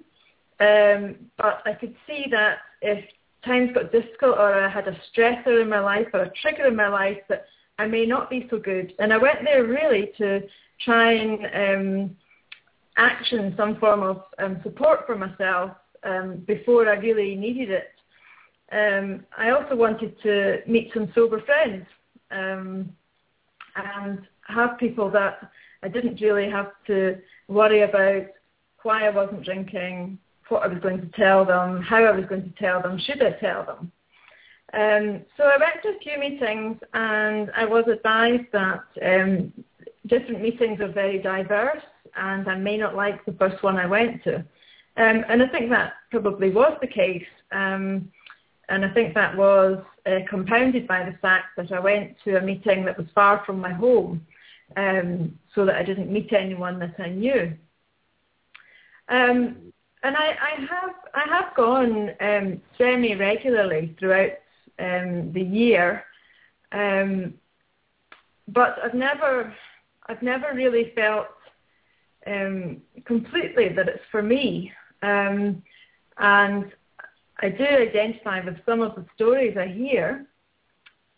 um, 0.63 1.15
but 1.37 1.61
I 1.65 1.73
could 1.73 1.95
see 2.07 2.25
that 2.31 2.59
if 2.81 3.03
times 3.45 3.71
got 3.73 3.91
difficult 3.91 4.37
or 4.37 4.53
I 4.65 4.69
had 4.69 4.87
a 4.87 4.97
stressor 5.09 5.61
in 5.61 5.69
my 5.69 5.79
life 5.79 6.07
or 6.13 6.21
a 6.21 6.33
trigger 6.41 6.67
in 6.67 6.75
my 6.75 6.87
life 6.87 7.19
that 7.29 7.45
I 7.77 7.87
may 7.87 8.05
not 8.05 8.29
be 8.29 8.47
so 8.49 8.57
good, 8.59 8.93
and 8.99 9.11
I 9.11 9.17
went 9.17 9.39
there 9.43 9.63
really 9.65 10.11
to 10.17 10.41
try 10.79 11.13
and 11.13 11.39
um, 11.63 12.15
action, 12.97 13.53
some 13.57 13.79
form 13.79 14.03
of 14.03 14.23
um, 14.37 14.59
support 14.63 15.05
for 15.05 15.17
myself 15.17 15.71
um, 16.03 16.43
before 16.45 16.87
I 16.89 16.95
really 16.95 17.35
needed 17.35 17.69
it. 17.71 17.89
Um, 18.71 19.25
I 19.37 19.49
also 19.49 19.75
wanted 19.75 20.21
to 20.23 20.61
meet 20.67 20.91
some 20.93 21.11
sober 21.13 21.41
friends 21.41 21.85
um, 22.31 22.91
and 23.75 24.19
have 24.47 24.77
people 24.77 25.09
that 25.11 25.49
I 25.83 25.87
didn't 25.87 26.21
really 26.21 26.49
have 26.49 26.71
to 26.87 27.17
worry 27.47 27.81
about 27.81 28.27
why 28.83 29.05
I 29.05 29.09
wasn't 29.09 29.45
drinking, 29.45 30.17
what 30.49 30.63
I 30.63 30.67
was 30.67 30.79
going 30.79 31.01
to 31.01 31.07
tell 31.15 31.45
them, 31.45 31.81
how 31.81 32.03
I 32.03 32.11
was 32.11 32.25
going 32.25 32.43
to 32.43 32.59
tell 32.59 32.81
them, 32.81 32.99
should 32.99 33.21
I 33.21 33.31
tell 33.39 33.65
them. 33.65 33.91
Um, 34.73 35.21
so 35.37 35.43
I 35.43 35.57
went 35.57 35.83
to 35.83 35.89
a 35.89 35.99
few 35.99 36.19
meetings 36.19 36.77
and 36.93 37.51
I 37.55 37.65
was 37.65 37.85
advised 37.87 38.51
that 38.53 38.83
um, 39.05 39.53
different 40.07 40.41
meetings 40.41 40.81
are 40.81 40.91
very 40.91 41.19
diverse 41.19 41.83
and 42.15 42.47
I 42.47 42.55
may 42.55 42.77
not 42.77 42.95
like 42.95 43.23
the 43.25 43.33
first 43.33 43.61
one 43.63 43.77
I 43.77 43.85
went 43.85 44.23
to. 44.23 44.37
Um, 44.95 45.25
and 45.27 45.41
I 45.41 45.47
think 45.47 45.69
that 45.69 45.93
probably 46.11 46.51
was 46.51 46.77
the 46.81 46.87
case. 46.87 47.25
Um, 47.51 48.11
and 48.69 48.85
I 48.85 48.93
think 48.93 49.13
that 49.13 49.35
was 49.35 49.83
uh, 50.05 50.19
compounded 50.29 50.87
by 50.87 51.03
the 51.03 51.17
fact 51.21 51.47
that 51.57 51.71
I 51.71 51.79
went 51.79 52.15
to 52.23 52.37
a 52.37 52.41
meeting 52.41 52.85
that 52.85 52.97
was 52.97 53.07
far 53.13 53.43
from 53.45 53.59
my 53.59 53.73
home 53.73 54.25
um, 54.77 55.37
so 55.53 55.65
that 55.65 55.75
I 55.75 55.83
didn't 55.83 56.11
meet 56.11 56.33
anyone 56.33 56.79
that 56.79 56.95
I 56.99 57.09
knew. 57.09 57.53
Um, 59.09 59.73
and 60.03 60.15
I, 60.15 60.35
I 60.41 60.59
have 60.69 60.95
I 61.13 61.23
have 61.29 61.55
gone 61.55 62.11
um, 62.19 62.61
semi 62.77 63.15
regularly 63.15 63.95
throughout 63.99 64.31
um, 64.79 65.31
the 65.33 65.41
year, 65.41 66.03
um, 66.71 67.33
but 68.47 68.77
I've 68.83 68.93
never 68.93 69.53
I've 70.07 70.21
never 70.21 70.53
really 70.53 70.91
felt 70.95 71.27
um, 72.27 72.81
completely 73.05 73.69
that 73.69 73.87
it's 73.87 74.03
for 74.11 74.21
me. 74.21 74.71
Um, 75.01 75.61
and 76.17 76.71
I 77.41 77.49
do 77.49 77.63
identify 77.63 78.43
with 78.43 78.57
some 78.65 78.81
of 78.81 78.95
the 78.95 79.05
stories 79.15 79.57
I 79.57 79.67
hear, 79.67 80.25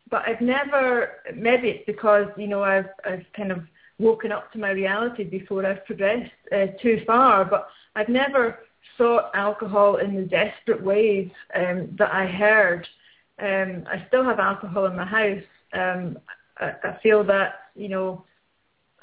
but 0.09 0.23
I've 0.27 0.41
never, 0.41 1.17
maybe 1.35 1.69
it's 1.69 1.85
because, 1.85 2.27
you 2.37 2.47
know, 2.47 2.63
I've, 2.63 2.89
I've 3.05 3.25
kind 3.35 3.51
of 3.51 3.59
woken 3.99 4.31
up 4.31 4.51
to 4.53 4.59
my 4.59 4.71
reality 4.71 5.23
before 5.23 5.65
I've 5.65 5.85
progressed 5.85 6.31
uh, 6.51 6.67
too 6.81 7.01
far, 7.05 7.45
but 7.45 7.67
I've 7.95 8.09
never 8.09 8.59
sought 8.97 9.31
alcohol 9.33 9.97
in 9.97 10.15
the 10.15 10.23
desperate 10.23 10.83
ways 10.83 11.29
um, 11.55 11.95
that 11.97 12.13
I 12.13 12.25
heard. 12.25 12.87
Um, 13.39 13.85
I 13.87 14.05
still 14.07 14.23
have 14.23 14.39
alcohol 14.39 14.85
in 14.85 14.95
my 14.95 15.05
house. 15.05 15.43
Um, 15.73 16.17
I, 16.57 16.73
I 16.83 16.99
feel 17.03 17.23
that, 17.25 17.55
you 17.75 17.89
know, 17.89 18.25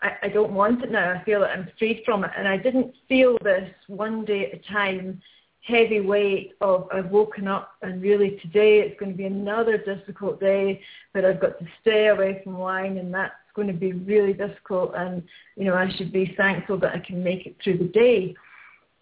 I, 0.01 0.13
I 0.25 0.29
don't 0.29 0.53
want 0.53 0.83
it 0.83 0.91
now. 0.91 1.13
I 1.13 1.25
feel 1.25 1.41
that 1.41 1.51
I'm 1.51 1.69
freed 1.79 2.03
from 2.05 2.25
it. 2.25 2.31
And 2.37 2.49
I 2.49 2.57
didn't 2.57 2.95
feel 3.09 3.37
this 3.43 3.71
one 3.89 4.25
day 4.25 4.47
at 4.47 4.59
a 4.59 4.73
time 4.73 5.21
heavy 5.63 6.01
weight 6.01 6.55
of 6.61 6.89
I've 6.93 7.11
woken 7.11 7.47
up 7.47 7.75
and 7.83 8.03
really 8.03 8.39
today 8.43 8.81
it's 8.81 8.99
going 8.99 9.13
to 9.13 9.17
be 9.17 9.27
another 9.27 9.79
difficult 9.79 10.41
day 10.41 10.81
but 11.15 11.25
I've 11.25 11.41
got 11.41 11.59
to 11.61 11.67
stay 11.81 12.09
away 12.09 12.41
from 12.43 12.59
wine 12.59 12.99
and 12.99 13.15
that's 13.15 13.35
going 13.55 13.69
to 13.69 13.75
be 13.75 13.93
really 13.93 14.33
difficult 14.33 14.93
and 14.97 15.23
you 15.57 15.65
know 15.65 15.75
I 15.75 15.89
should 15.97 16.13
be 16.13 16.35
thankful 16.37 16.79
that 16.79 16.95
I 16.95 16.99
can 16.99 17.23
make 17.23 17.47
it 17.47 17.57
through 17.63 17.79
the 17.79 17.85
day. 17.85 18.35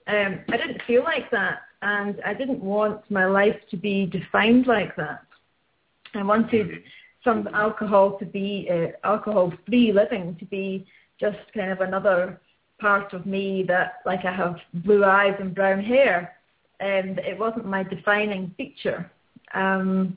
Um, 0.06 0.40
I 0.48 0.56
didn't 0.56 0.82
feel 0.86 1.04
like 1.04 1.30
that 1.30 1.60
and 1.82 2.20
I 2.24 2.34
didn't 2.34 2.60
want 2.60 3.08
my 3.10 3.26
life 3.26 3.56
to 3.70 3.76
be 3.76 4.06
defined 4.06 4.66
like 4.66 4.96
that. 4.96 5.22
I 6.14 6.22
wanted 6.22 6.68
mm-hmm 6.68 6.86
some 7.24 7.48
alcohol 7.52 8.18
to 8.18 8.24
be 8.24 8.68
uh, 8.70 8.88
alcohol-free 9.04 9.92
living 9.92 10.36
to 10.38 10.44
be 10.46 10.86
just 11.18 11.38
kind 11.54 11.70
of 11.70 11.80
another 11.80 12.40
part 12.80 13.12
of 13.12 13.26
me 13.26 13.62
that, 13.68 13.96
like 14.06 14.24
I 14.24 14.32
have 14.34 14.56
blue 14.72 15.04
eyes 15.04 15.36
and 15.38 15.54
brown 15.54 15.82
hair, 15.82 16.36
and 16.80 17.18
it 17.18 17.38
wasn't 17.38 17.66
my 17.66 17.82
defining 17.82 18.54
feature. 18.56 19.10
Um, 19.52 20.16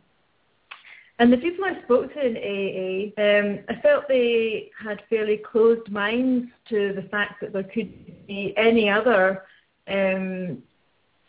and 1.20 1.32
the 1.32 1.38
people 1.38 1.66
I 1.66 1.82
spoke 1.84 2.14
to 2.14 2.26
in 2.26 2.38
AA, 2.38 3.22
um, 3.22 3.60
I 3.70 3.82
felt 3.82 4.08
they 4.08 4.72
had 4.82 5.02
fairly 5.10 5.38
closed 5.38 5.92
minds 5.92 6.48
to 6.70 6.94
the 6.94 7.08
fact 7.10 7.42
that 7.42 7.54
there 7.54 7.64
could 7.64 8.28
be 8.28 8.54
any 8.56 8.90
other 8.90 9.44
um, 9.88 10.64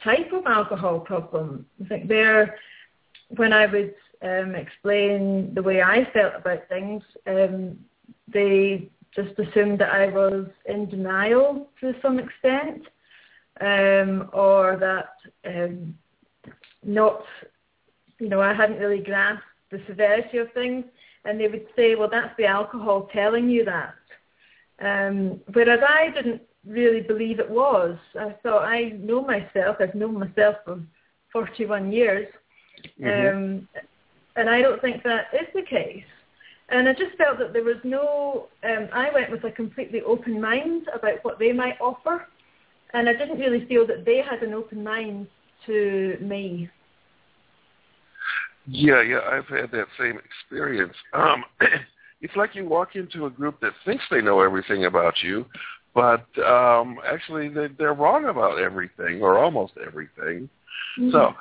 type 0.03 0.33
of 0.33 0.47
alcohol 0.47 1.01
problem. 1.01 1.67
I 1.85 1.89
think 1.89 2.09
there, 2.09 2.57
when 3.37 3.53
I 3.53 3.67
would 3.67 3.95
um, 4.23 4.55
explain 4.55 5.55
the 5.55 5.63
way 5.63 5.83
I 5.83 6.09
felt 6.13 6.35
about 6.37 6.69
things, 6.69 7.03
um, 7.27 7.79
they 8.29 8.91
just 9.15 9.39
assumed 9.39 9.79
that 9.79 9.93
I 9.93 10.09
was 10.09 10.47
in 10.67 10.89
denial 10.89 11.69
to 11.81 11.95
some 12.03 12.19
extent, 12.19 12.83
um, 13.61 14.31
or 14.33 14.77
that 14.77 15.15
um, 15.45 15.95
not, 16.83 17.23
you 18.19 18.29
know, 18.29 18.41
I 18.41 18.53
hadn't 18.53 18.81
really 18.81 19.03
grasped 19.03 19.45
the 19.71 19.81
severity 19.87 20.39
of 20.39 20.53
things, 20.53 20.85
and 21.25 21.41
they 21.41 21.49
would 21.49 21.67
say, 21.77 21.95
well, 21.95 22.09
that's 22.11 22.37
the 22.37 22.47
alcohol 22.47 23.09
telling 23.13 23.49
you 23.49 23.65
that. 23.65 23.95
Um, 24.81 25.41
whereas 25.53 25.81
I 25.89 26.11
didn't 26.11 26.43
really 26.67 27.01
believe 27.01 27.39
it 27.39 27.51
was. 27.51 27.97
I 28.19 28.35
thought 28.43 28.65
I 28.65 28.91
know 28.99 29.23
myself. 29.23 29.77
I've 29.81 29.95
known 29.95 30.19
myself 30.19 30.57
for 30.65 30.81
41 31.33 31.93
years. 31.93 32.29
Mm-hmm. 33.01 33.37
Um, 33.37 33.69
and 34.37 34.51
I 34.51 34.61
don't 34.63 34.81
think 34.81 35.03
that 35.05 35.27
is 35.33 35.49
the 35.55 35.63
case. 35.63 36.05
And 36.71 36.89
I 36.89 36.93
just 36.93 37.17
felt 37.17 37.39
that 37.39 37.53
there 37.53 37.65
was 37.65 37.77
no, 37.85 38.49
um, 38.65 38.89
I 38.93 39.11
went 39.13 39.31
with 39.31 39.45
a 39.45 39.51
completely 39.51 40.01
open 40.03 40.41
mind 40.41 40.89
about 40.95 41.23
what 41.23 41.39
they 41.39 41.53
might 41.53 41.81
offer. 41.81 42.27
And 42.95 43.09
I 43.09 43.13
didn't 43.13 43.39
really 43.39 43.67
feel 43.67 43.87
that 43.87 44.05
they 44.05 44.19
had 44.19 44.43
an 44.43 44.55
open 44.55 44.83
mind 44.83 45.27
to 45.67 46.17
me. 46.21 46.71
Yeah, 48.67 49.03
yeah, 49.03 49.21
I've 49.31 49.47
had 49.47 49.71
that 49.73 49.89
same 49.99 50.19
experience. 50.19 50.95
Um, 51.13 51.45
it's 52.23 52.35
like 52.35 52.55
you 52.55 52.65
walk 52.65 52.97
into 52.97 53.27
a 53.27 53.31
group 53.31 53.61
that 53.61 53.73
thinks 53.85 54.05
they 54.11 54.23
know 54.23 54.41
everything 54.41 54.87
about 54.87 55.23
you, 55.23 55.45
but 55.95 56.27
um, 56.45 56.99
actually 57.07 57.49
they're, 57.49 57.71
they're 57.79 57.95
wrong 57.95 58.27
about 58.27 58.59
everything 58.59 59.23
or 59.23 59.39
almost 59.39 59.75
everything. 59.87 60.49
Mm-hmm. 60.99 61.11
So, 61.13 61.35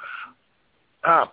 um, 1.10 1.28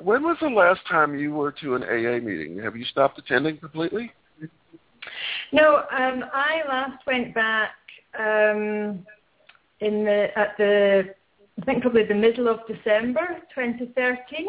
when 0.00 0.22
was 0.22 0.36
the 0.40 0.48
last 0.48 0.80
time 0.90 1.16
you 1.18 1.32
were 1.32 1.52
to 1.52 1.76
an 1.76 1.84
AA 1.84 2.24
meeting? 2.24 2.58
Have 2.62 2.76
you 2.76 2.84
stopped 2.86 3.18
attending 3.18 3.58
completely? 3.58 4.12
No, 5.52 5.84
um, 5.96 6.24
I 6.32 6.62
last 6.68 7.06
went 7.06 7.34
back 7.34 7.70
um, 8.18 9.04
in 9.80 10.04
the 10.04 10.28
at 10.36 10.56
the 10.58 11.14
I 11.60 11.64
think 11.64 11.82
probably 11.82 12.04
the 12.04 12.14
middle 12.14 12.48
of 12.48 12.60
December 12.66 13.40
2013, 13.54 14.46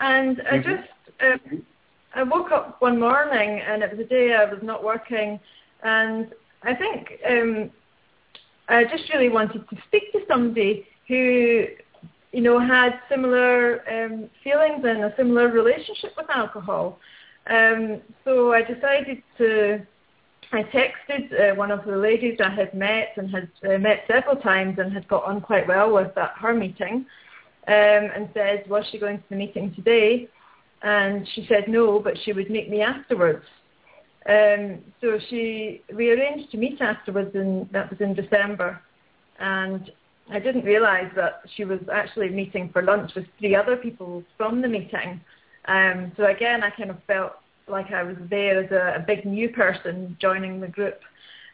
and 0.00 0.42
I 0.50 0.58
mm-hmm. 0.58 0.70
just 0.70 0.88
uh, 1.20 1.56
I 2.14 2.22
woke 2.22 2.50
up 2.52 2.80
one 2.80 3.00
morning 3.00 3.60
and 3.66 3.82
it 3.82 3.90
was 3.90 4.00
a 4.00 4.08
day 4.08 4.34
I 4.34 4.44
was 4.44 4.60
not 4.62 4.84
working, 4.84 5.40
and 5.82 6.32
I 6.62 6.74
think 6.74 7.12
um, 7.28 7.70
I 8.68 8.84
just 8.84 9.08
really 9.12 9.28
wanted 9.28 9.68
to 9.68 9.76
speak 9.86 10.12
to 10.12 10.20
somebody 10.28 10.86
who 11.08 11.66
you 12.32 12.40
know 12.42 12.58
had 12.58 13.00
similar 13.08 13.82
um, 13.88 14.28
feelings 14.42 14.84
and 14.84 15.04
a 15.04 15.14
similar 15.16 15.48
relationship 15.48 16.12
with 16.16 16.28
alcohol. 16.30 16.98
Um, 17.48 18.00
so 18.24 18.52
I 18.52 18.62
decided 18.62 19.22
to 19.38 19.86
I 20.52 20.62
texted 20.62 21.52
uh, 21.52 21.54
one 21.54 21.70
of 21.70 21.84
the 21.84 21.96
ladies 21.96 22.38
I 22.42 22.50
had 22.50 22.72
met 22.72 23.12
and 23.16 23.30
had 23.30 23.50
uh, 23.68 23.78
met 23.78 24.04
several 24.06 24.36
times 24.36 24.78
and 24.78 24.92
had 24.92 25.08
got 25.08 25.24
on 25.24 25.40
quite 25.40 25.66
well 25.66 25.92
with 25.92 26.16
at 26.16 26.32
her 26.38 26.54
meeting 26.54 27.06
um, 27.66 27.74
and 28.14 28.28
said, 28.32 28.64
was 28.68 28.84
she 28.90 28.98
going 28.98 29.18
to 29.18 29.24
the 29.28 29.36
meeting 29.36 29.74
today? 29.74 30.28
And 30.82 31.26
she 31.34 31.46
said 31.48 31.64
no, 31.68 31.98
but 31.98 32.16
she 32.24 32.32
would 32.32 32.48
meet 32.48 32.70
me 32.70 32.80
afterwards. 32.80 33.44
Um, 34.28 34.80
so 35.00 35.18
she, 35.30 35.82
we 35.94 36.10
arranged 36.10 36.50
to 36.50 36.56
meet 36.56 36.80
afterwards 36.80 37.34
and 37.34 37.68
that 37.72 37.90
was 37.90 38.00
in 38.00 38.14
December. 38.14 38.80
And 39.38 39.90
I 40.30 40.40
didn't 40.40 40.64
realise 40.64 41.12
that 41.14 41.42
she 41.54 41.64
was 41.64 41.78
actually 41.92 42.30
meeting 42.30 42.70
for 42.72 42.82
lunch 42.82 43.12
with 43.14 43.26
three 43.38 43.54
other 43.54 43.76
people 43.76 44.24
from 44.36 44.62
the 44.62 44.68
meeting. 44.68 45.20
Um, 45.66 46.12
so 46.16 46.26
again, 46.26 46.62
I 46.64 46.70
kind 46.70 46.90
of 46.90 46.96
felt 47.06 47.32
like 47.68 47.92
I 47.92 48.02
was 48.02 48.16
there 48.30 48.64
as 48.64 48.70
a, 48.70 49.00
a 49.00 49.04
big 49.04 49.24
new 49.24 49.48
person 49.50 50.16
joining 50.20 50.60
the 50.60 50.68
group. 50.68 51.00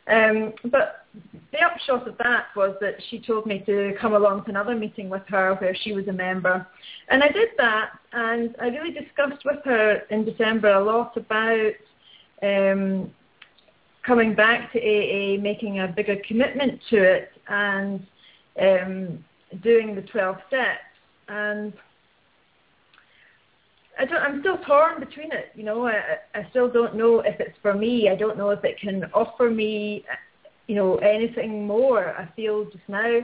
Um, 0.07 0.53
but 0.65 1.07
the 1.53 1.61
upshot 1.61 2.09
of 2.09 2.19
that 2.19 2.47
was 2.57 2.75
that 2.81 2.97
she 3.09 3.21
told 3.21 3.47
me 3.47 3.63
to 3.67 3.95
come 4.01 4.15
along 4.15 4.45
to 4.45 4.51
another 4.51 4.75
meeting 4.75 5.09
with 5.09 5.23
her 5.29 5.55
where 5.57 5.75
she 5.75 5.93
was 5.93 6.09
a 6.09 6.13
member. 6.13 6.67
And 7.09 7.23
I 7.23 7.29
did 7.29 7.51
that 7.59 7.91
and 8.13 8.57
I 8.61 8.69
really 8.69 8.93
discussed 8.93 9.45
with 9.45 9.65
her 9.65 10.03
in 10.11 10.25
December 10.25 10.71
a 10.71 10.85
lot 10.85 11.17
about 11.17 11.73
um, 12.43 13.11
coming 14.05 14.35
back 14.35 14.73
to 14.73 14.79
AA, 14.79 15.41
making 15.41 15.81
a 15.81 15.89
bigger 15.89 16.17
commitment 16.27 16.81
to 16.91 17.03
it 17.03 17.31
and 17.49 18.07
um, 18.61 19.25
doing 19.63 19.95
the 19.95 20.03
12 20.03 20.37
steps. 20.49 20.81
And 21.29 21.73
I 23.99 24.05
don't, 24.05 24.23
I'm 24.23 24.41
still 24.41 24.59
torn 24.59 25.01
between 25.01 25.33
it. 25.33 25.53
You 25.55 25.65
know, 25.65 25.87
I, 25.87 26.19
I 26.35 26.47
still 26.51 26.71
don't 26.71 26.97
know 26.97 27.21
if 27.21 27.39
it's 27.41 27.57
for 27.63 27.75
me. 27.75 28.09
I 28.09 28.17
don't 28.17 28.39
know 28.39 28.51
if 28.51 28.65
it 28.65 28.81
can 28.81 29.05
offer 29.15 29.51
me, 29.51 30.05
you 30.67 30.75
know, 30.75 30.97
anything 30.97 31.67
more. 31.67 32.15
I 32.19 32.29
feel 32.35 32.65
just 32.65 32.89
now 32.89 33.21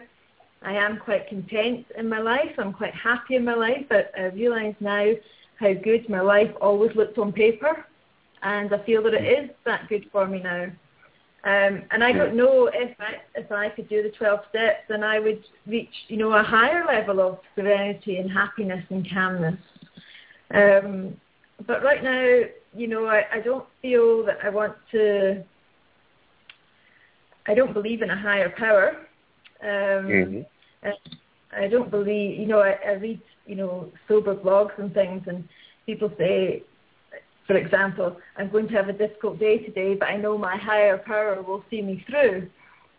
I 0.62 0.72
am 0.72 0.98
quite 0.98 1.28
content 1.28 1.86
in 1.96 2.08
my 2.08 2.20
life. 2.20 2.52
I'm 2.58 2.72
quite 2.72 2.94
happy 2.94 3.36
in 3.36 3.44
my 3.44 3.54
life. 3.54 3.86
But 3.88 4.12
I 4.16 4.26
realise 4.26 4.74
now 4.80 5.12
how 5.58 5.72
good 5.72 6.08
my 6.08 6.20
life 6.20 6.50
always 6.60 6.94
looked 6.94 7.18
on 7.18 7.32
paper, 7.32 7.84
and 8.42 8.72
I 8.72 8.84
feel 8.84 9.02
that 9.04 9.14
it 9.14 9.24
is 9.24 9.50
that 9.64 9.88
good 9.88 10.08
for 10.12 10.26
me 10.26 10.40
now. 10.40 10.64
Um, 11.44 11.82
and 11.92 12.02
I 12.02 12.12
don't 12.12 12.34
know 12.34 12.68
if 12.72 12.96
I 13.00 13.14
if 13.34 13.50
I 13.52 13.68
could 13.68 13.88
do 13.88 14.02
the 14.02 14.10
12 14.10 14.40
steps, 14.50 14.80
then 14.88 15.04
I 15.04 15.20
would 15.20 15.44
reach, 15.66 15.92
you 16.08 16.16
know, 16.16 16.32
a 16.32 16.42
higher 16.42 16.84
level 16.84 17.20
of 17.20 17.38
serenity 17.54 18.16
and 18.16 18.30
happiness 18.30 18.84
and 18.90 19.08
calmness. 19.08 19.58
Um, 20.52 21.16
but 21.66 21.82
right 21.82 22.02
now, 22.02 22.40
you 22.74 22.88
know, 22.88 23.06
I, 23.06 23.24
I 23.32 23.40
don't 23.40 23.66
feel 23.80 24.24
that 24.26 24.38
I 24.42 24.48
want 24.48 24.74
to. 24.92 25.44
I 27.46 27.54
don't 27.54 27.72
believe 27.72 28.02
in 28.02 28.10
a 28.10 28.20
higher 28.20 28.50
power. 28.50 29.06
Um, 29.62 30.08
mm-hmm. 30.08 30.90
I 31.56 31.66
don't 31.66 31.90
believe, 31.90 32.38
you 32.38 32.46
know, 32.46 32.60
I, 32.60 32.76
I 32.86 32.92
read, 32.92 33.20
you 33.46 33.54
know, 33.54 33.90
sober 34.06 34.34
blogs 34.34 34.78
and 34.78 34.92
things, 34.92 35.22
and 35.26 35.48
people 35.86 36.12
say, 36.18 36.62
for 37.48 37.56
example, 37.56 38.16
I'm 38.36 38.50
going 38.50 38.68
to 38.68 38.74
have 38.74 38.88
a 38.88 38.92
difficult 38.92 39.40
day 39.40 39.58
today, 39.58 39.96
but 39.96 40.08
I 40.08 40.16
know 40.16 40.38
my 40.38 40.56
higher 40.56 40.98
power 40.98 41.42
will 41.42 41.64
see 41.68 41.82
me 41.82 42.04
through. 42.08 42.48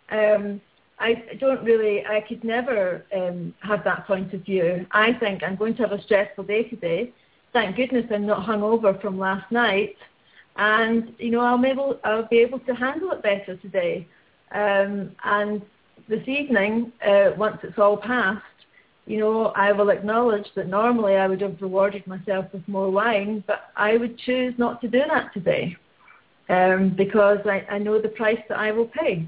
Um, 0.10 0.60
I 1.00 1.24
don't 1.40 1.64
really, 1.64 2.06
I 2.06 2.20
could 2.28 2.44
never 2.44 3.06
um, 3.16 3.54
have 3.62 3.86
that 3.86 4.06
point 4.06 4.34
of 4.34 4.42
view. 4.44 4.86
I 4.92 5.14
think 5.14 5.44
I'm 5.44 5.56
going 5.56 5.76
to 5.78 5.84
have 5.84 5.94
a 5.94 6.04
stressful 6.04 6.44
day 6.44 6.64
today, 6.64 7.14
thank 7.54 7.76
goodness 7.76 8.06
I'm 8.12 8.26
not 8.26 8.46
hungover 8.46 9.00
from 9.02 9.18
last 9.18 9.52
night, 9.52 9.96
and 10.58 11.14
you 11.18 11.32
know 11.32 11.42
I'll 11.42 11.64
able 11.66 12.00
I'll 12.04 12.28
be 12.28 12.40
able 12.40 12.60
to 12.60 12.74
handle 12.74 13.12
it 13.12 13.24
better 13.24 13.56
today. 13.58 14.08
Um, 14.52 15.16
and 15.24 15.62
this 16.08 16.28
evening, 16.28 16.92
uh, 17.06 17.32
once 17.38 17.60
it's 17.64 17.78
all 17.78 17.98
passed, 17.98 18.44
you 19.10 19.20
know 19.20 19.48
I 19.56 19.72
will 19.72 19.90
acknowledge 19.90 20.48
that 20.56 20.68
normally 20.68 21.16
I 21.16 21.28
would 21.28 21.42
have 21.42 21.58
rewarded 21.60 22.06
myself 22.06 22.46
with 22.54 22.66
more 22.68 22.92
wine, 22.92 23.44
but 23.48 23.72
I 23.76 23.98
would 23.98 24.18
choose 24.20 24.54
not 24.58 24.80
to 24.82 24.88
do 24.88 25.02
that 25.10 25.34
today 25.34 25.76
um, 26.48 26.94
because 26.96 27.40
I, 27.46 27.66
I 27.70 27.80
know 27.80 28.00
the 28.00 28.10
price 28.10 28.44
that 28.50 28.60
I 28.60 28.72
will 28.72 28.86
pay. 28.86 29.26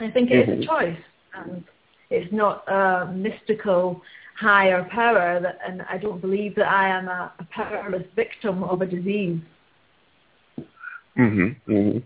I 0.00 0.10
think 0.10 0.30
mm-hmm. 0.30 0.52
is 0.52 0.64
a 0.64 0.66
choice, 0.66 1.02
and 1.34 1.64
it's 2.10 2.32
not 2.32 2.62
a 2.68 3.10
mystical 3.12 4.02
higher 4.38 4.86
power, 4.90 5.40
that, 5.40 5.58
and 5.66 5.82
I 5.90 5.96
don't 5.96 6.20
believe 6.20 6.54
that 6.56 6.68
I 6.68 6.88
am 6.88 7.08
a, 7.08 7.32
a 7.38 7.44
powerless 7.50 8.06
victim 8.14 8.62
of 8.62 8.82
a 8.82 8.86
disease. 8.86 9.40
Mhm. 11.16 11.56
Mhm. 11.66 12.02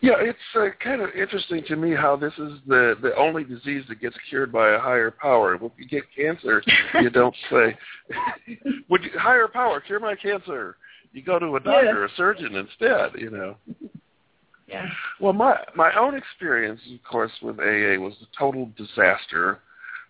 Yeah, 0.00 0.14
it's 0.18 0.38
uh, 0.54 0.66
kind 0.82 1.02
of 1.02 1.10
interesting 1.10 1.62
to 1.68 1.76
me 1.76 1.94
how 1.94 2.16
this 2.16 2.32
is 2.34 2.58
the 2.66 2.94
the 3.02 3.14
only 3.16 3.44
disease 3.44 3.84
that 3.88 4.00
gets 4.00 4.16
cured 4.28 4.52
by 4.52 4.70
a 4.70 4.78
higher 4.78 5.10
power. 5.10 5.54
If 5.54 5.62
you 5.76 5.86
get 5.86 6.04
cancer, 6.16 6.62
you 7.00 7.10
don't 7.10 7.34
say, 7.50 7.76
"Would 8.88 9.04
you, 9.04 9.10
higher 9.18 9.48
power 9.48 9.80
cure 9.80 10.00
my 10.00 10.14
cancer?" 10.14 10.76
You 11.12 11.22
go 11.22 11.38
to 11.38 11.56
a 11.56 11.60
doctor, 11.60 12.00
yeah. 12.00 12.06
a 12.06 12.16
surgeon 12.16 12.54
instead. 12.54 13.20
You 13.20 13.30
know. 13.30 13.56
Yeah. 14.66 14.86
Well, 15.20 15.32
my 15.32 15.58
my 15.74 15.92
own 15.98 16.14
experience, 16.14 16.80
of 16.94 17.02
course, 17.02 17.32
with 17.42 17.58
AA 17.58 17.98
was 18.00 18.14
a 18.22 18.38
total 18.38 18.70
disaster 18.76 19.60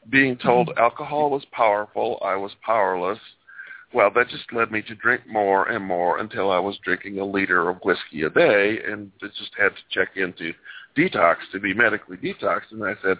being 0.08 0.36
told 0.38 0.68
mm-hmm. 0.68 0.78
alcohol 0.78 1.30
was 1.30 1.44
powerful, 1.52 2.18
I 2.24 2.36
was 2.36 2.52
powerless. 2.64 3.18
Well, 3.92 4.10
that 4.14 4.28
just 4.28 4.52
led 4.52 4.70
me 4.70 4.82
to 4.82 4.94
drink 4.94 5.22
more 5.28 5.68
and 5.68 5.84
more 5.84 6.18
until 6.18 6.50
I 6.50 6.60
was 6.60 6.78
drinking 6.84 7.18
a 7.18 7.24
liter 7.24 7.68
of 7.68 7.78
whiskey 7.84 8.22
a 8.22 8.30
day 8.30 8.78
and 8.86 9.10
just 9.20 9.50
had 9.58 9.70
to 9.70 9.82
check 9.90 10.16
into 10.16 10.52
detox 10.96 11.36
to 11.52 11.58
be 11.58 11.74
medically 11.74 12.16
detoxed. 12.16 12.70
And 12.70 12.84
I 12.84 12.94
said, 13.02 13.18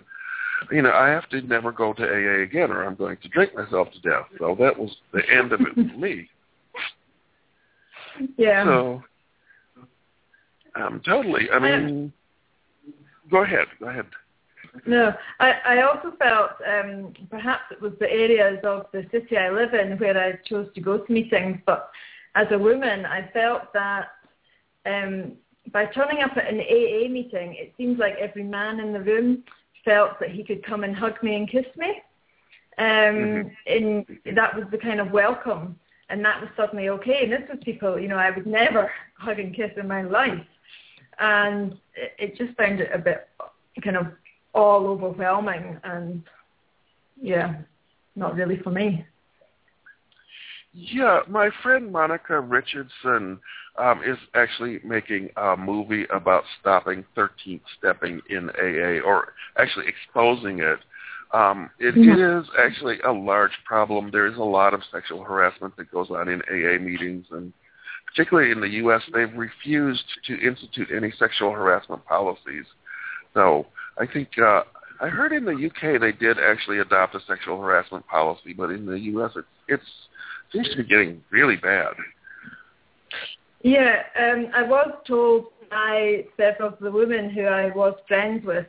you 0.70 0.82
know, 0.82 0.92
I 0.92 1.08
have 1.08 1.28
to 1.30 1.40
never 1.42 1.72
go 1.72 1.92
to 1.92 2.02
AA 2.02 2.42
again 2.42 2.70
or 2.70 2.84
I'm 2.84 2.94
going 2.94 3.16
to 3.22 3.28
drink 3.28 3.54
myself 3.54 3.88
to 3.92 4.00
death. 4.08 4.26
So 4.38 4.56
that 4.60 4.78
was 4.78 4.94
the 5.12 5.22
end 5.28 5.52
of 5.52 5.60
it 5.60 5.74
for 5.74 5.98
me. 5.98 6.28
Yeah. 8.36 8.64
So, 8.64 9.02
um, 10.76 11.00
totally. 11.06 11.50
I 11.50 11.58
mean, 11.58 12.12
go 13.30 13.44
ahead. 13.44 13.66
Go 13.78 13.88
ahead. 13.88 14.04
No, 14.86 15.12
I, 15.40 15.52
I 15.64 15.82
also 15.82 16.12
felt 16.18 16.50
um, 16.66 17.12
perhaps 17.28 17.64
it 17.70 17.80
was 17.80 17.92
the 17.98 18.10
areas 18.10 18.60
of 18.64 18.86
the 18.92 19.04
city 19.10 19.36
I 19.36 19.50
live 19.50 19.74
in 19.74 19.98
where 19.98 20.16
I 20.16 20.38
chose 20.46 20.68
to 20.74 20.80
go 20.80 20.98
to 20.98 21.12
meetings, 21.12 21.60
but 21.66 21.90
as 22.34 22.46
a 22.50 22.58
woman, 22.58 23.04
I 23.04 23.28
felt 23.32 23.72
that 23.72 24.08
um, 24.86 25.32
by 25.72 25.86
turning 25.86 26.22
up 26.22 26.36
at 26.36 26.48
an 26.48 26.60
AA 26.60 27.08
meeting, 27.08 27.54
it 27.58 27.74
seems 27.76 27.98
like 27.98 28.14
every 28.18 28.44
man 28.44 28.80
in 28.80 28.92
the 28.92 29.00
room 29.00 29.44
felt 29.84 30.20
that 30.20 30.30
he 30.30 30.44
could 30.44 30.64
come 30.64 30.84
and 30.84 30.94
hug 30.94 31.22
me 31.22 31.34
and 31.36 31.50
kiss 31.50 31.66
me. 31.76 32.02
Um, 32.78 32.86
mm-hmm. 32.86 33.48
and 33.66 34.36
that 34.36 34.54
was 34.54 34.64
the 34.70 34.78
kind 34.78 35.00
of 35.00 35.10
welcome, 35.10 35.78
and 36.08 36.24
that 36.24 36.40
was 36.40 36.50
suddenly 36.56 36.88
okay. 36.88 37.24
And 37.24 37.32
this 37.32 37.48
was 37.48 37.58
people, 37.64 37.98
you 37.98 38.08
know, 38.08 38.16
I 38.16 38.30
would 38.30 38.46
never 38.46 38.90
hug 39.18 39.38
and 39.38 39.54
kiss 39.54 39.72
in 39.76 39.86
my 39.86 40.02
life, 40.02 40.46
and 41.18 41.72
it, 41.94 42.12
it 42.18 42.36
just 42.36 42.56
found 42.56 42.80
it 42.80 42.90
a 42.92 42.98
bit 42.98 43.28
kind 43.82 43.96
of 43.96 44.06
all 44.54 44.86
overwhelming 44.86 45.78
and 45.84 46.22
yeah, 47.20 47.56
not 48.16 48.34
really 48.34 48.58
for 48.58 48.70
me. 48.70 49.04
Yeah, 50.72 51.20
my 51.28 51.50
friend 51.62 51.90
Monica 51.90 52.40
Richardson 52.40 53.40
um, 53.76 54.02
is 54.06 54.18
actually 54.34 54.78
making 54.84 55.30
a 55.36 55.56
movie 55.56 56.06
about 56.14 56.44
stopping 56.60 57.04
13th 57.16 57.60
stepping 57.78 58.20
in 58.30 58.50
AA, 58.50 59.04
or 59.04 59.34
actually 59.58 59.86
exposing 59.88 60.60
it. 60.60 60.78
Um, 61.32 61.70
it 61.78 61.94
mm-hmm. 61.94 62.40
is 62.40 62.48
actually 62.58 63.00
a 63.00 63.12
large 63.12 63.52
problem. 63.64 64.10
There 64.12 64.26
is 64.26 64.36
a 64.36 64.42
lot 64.42 64.74
of 64.74 64.82
sexual 64.92 65.24
harassment 65.24 65.76
that 65.76 65.90
goes 65.90 66.10
on 66.10 66.28
in 66.28 66.40
AA 66.42 66.80
meetings, 66.80 67.26
and 67.30 67.52
particularly 68.06 68.52
in 68.52 68.60
the 68.60 68.68
U.S., 68.68 69.02
they've 69.12 69.32
refused 69.34 70.04
to 70.26 70.34
institute 70.40 70.88
any 70.94 71.12
sexual 71.18 71.52
harassment 71.52 72.04
policies. 72.04 72.64
So 73.34 73.66
I 74.00 74.06
think 74.06 74.28
uh, 74.42 74.62
I 75.00 75.08
heard 75.08 75.32
in 75.32 75.44
the 75.44 75.52
UK 75.52 76.00
they 76.00 76.12
did 76.12 76.38
actually 76.38 76.78
adopt 76.78 77.14
a 77.14 77.20
sexual 77.28 77.60
harassment 77.60 78.06
policy, 78.06 78.54
but 78.56 78.70
in 78.70 78.86
the 78.86 78.98
US 78.98 79.32
it 79.36 79.44
it's, 79.68 79.84
seems 80.52 80.68
to 80.70 80.78
be 80.78 80.84
getting 80.84 81.22
really 81.30 81.56
bad. 81.56 81.92
Yeah, 83.62 84.02
um, 84.18 84.46
I 84.54 84.62
was 84.62 84.90
told 85.06 85.46
by 85.70 86.24
several 86.36 86.70
of 86.70 86.78
the 86.80 86.90
women 86.90 87.30
who 87.30 87.42
I 87.42 87.70
was 87.70 87.94
friends 88.08 88.44
with 88.44 88.66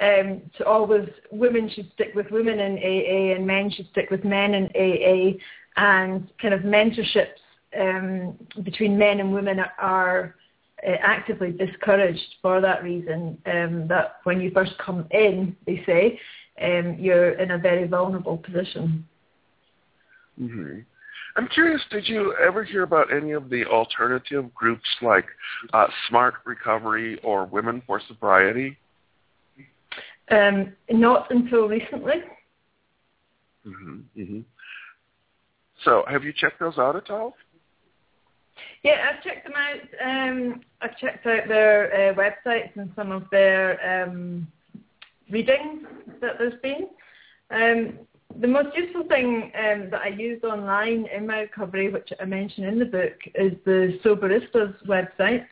um, 0.00 0.42
to 0.58 0.66
always 0.66 1.08
women 1.30 1.70
should 1.74 1.90
stick 1.94 2.12
with 2.14 2.30
women 2.30 2.58
in 2.58 2.78
AA 2.78 3.34
and 3.34 3.46
men 3.46 3.70
should 3.70 3.88
stick 3.90 4.10
with 4.10 4.24
men 4.24 4.54
in 4.54 4.64
AA, 4.66 5.38
and 5.76 6.30
kind 6.40 6.54
of 6.54 6.60
mentorships 6.60 7.40
um, 7.78 8.36
between 8.62 8.98
men 8.98 9.20
and 9.20 9.32
women 9.32 9.60
are 9.78 10.36
actively 10.84 11.52
discouraged 11.52 12.36
for 12.42 12.60
that 12.60 12.82
reason. 12.82 13.38
Um, 13.46 13.88
that 13.88 14.16
when 14.24 14.40
you 14.40 14.50
first 14.52 14.72
come 14.78 15.06
in, 15.10 15.56
they 15.66 15.82
say, 15.86 16.20
um, 16.62 16.96
you're 16.98 17.32
in 17.32 17.52
a 17.52 17.58
very 17.58 17.86
vulnerable 17.86 18.38
position. 18.38 19.06
Mm-hmm. 20.40 20.80
I'm 21.36 21.48
curious, 21.48 21.80
did 21.90 22.06
you 22.06 22.34
ever 22.34 22.62
hear 22.62 22.84
about 22.84 23.12
any 23.12 23.32
of 23.32 23.50
the 23.50 23.64
alternative 23.66 24.54
groups 24.54 24.88
like 25.02 25.26
uh, 25.72 25.86
Smart 26.08 26.34
Recovery 26.44 27.18
or 27.24 27.44
Women 27.46 27.82
for 27.86 28.00
Sobriety? 28.06 28.76
Um, 30.30 30.72
not 30.90 31.30
until 31.30 31.66
recently. 31.66 32.14
Mm-hmm, 33.66 34.20
mm-hmm. 34.20 34.40
So 35.84 36.04
have 36.08 36.22
you 36.22 36.32
checked 36.32 36.60
those 36.60 36.78
out 36.78 36.96
at 36.96 37.10
all? 37.10 37.34
Yeah, 38.84 39.10
I've 39.10 39.24
checked 39.24 39.48
them 39.48 39.54
out. 39.56 40.28
Um, 40.28 40.60
I've 40.82 40.96
checked 40.98 41.26
out 41.26 41.48
their 41.48 42.10
uh, 42.10 42.14
websites 42.14 42.76
and 42.76 42.92
some 42.94 43.12
of 43.12 43.24
their 43.30 44.04
um, 44.04 44.46
readings 45.30 45.86
that 46.20 46.38
there's 46.38 46.60
been. 46.62 46.88
Um, 47.50 47.98
the 48.40 48.46
most 48.46 48.76
useful 48.76 49.04
thing 49.04 49.52
um, 49.54 49.88
that 49.90 50.02
I 50.04 50.08
used 50.08 50.44
online 50.44 51.06
in 51.06 51.26
my 51.26 51.40
recovery, 51.40 51.88
which 51.88 52.12
I 52.20 52.26
mention 52.26 52.64
in 52.64 52.78
the 52.78 52.84
book, 52.84 53.14
is 53.34 53.52
the 53.64 53.98
Soberistas 54.04 54.74
website, 54.86 55.46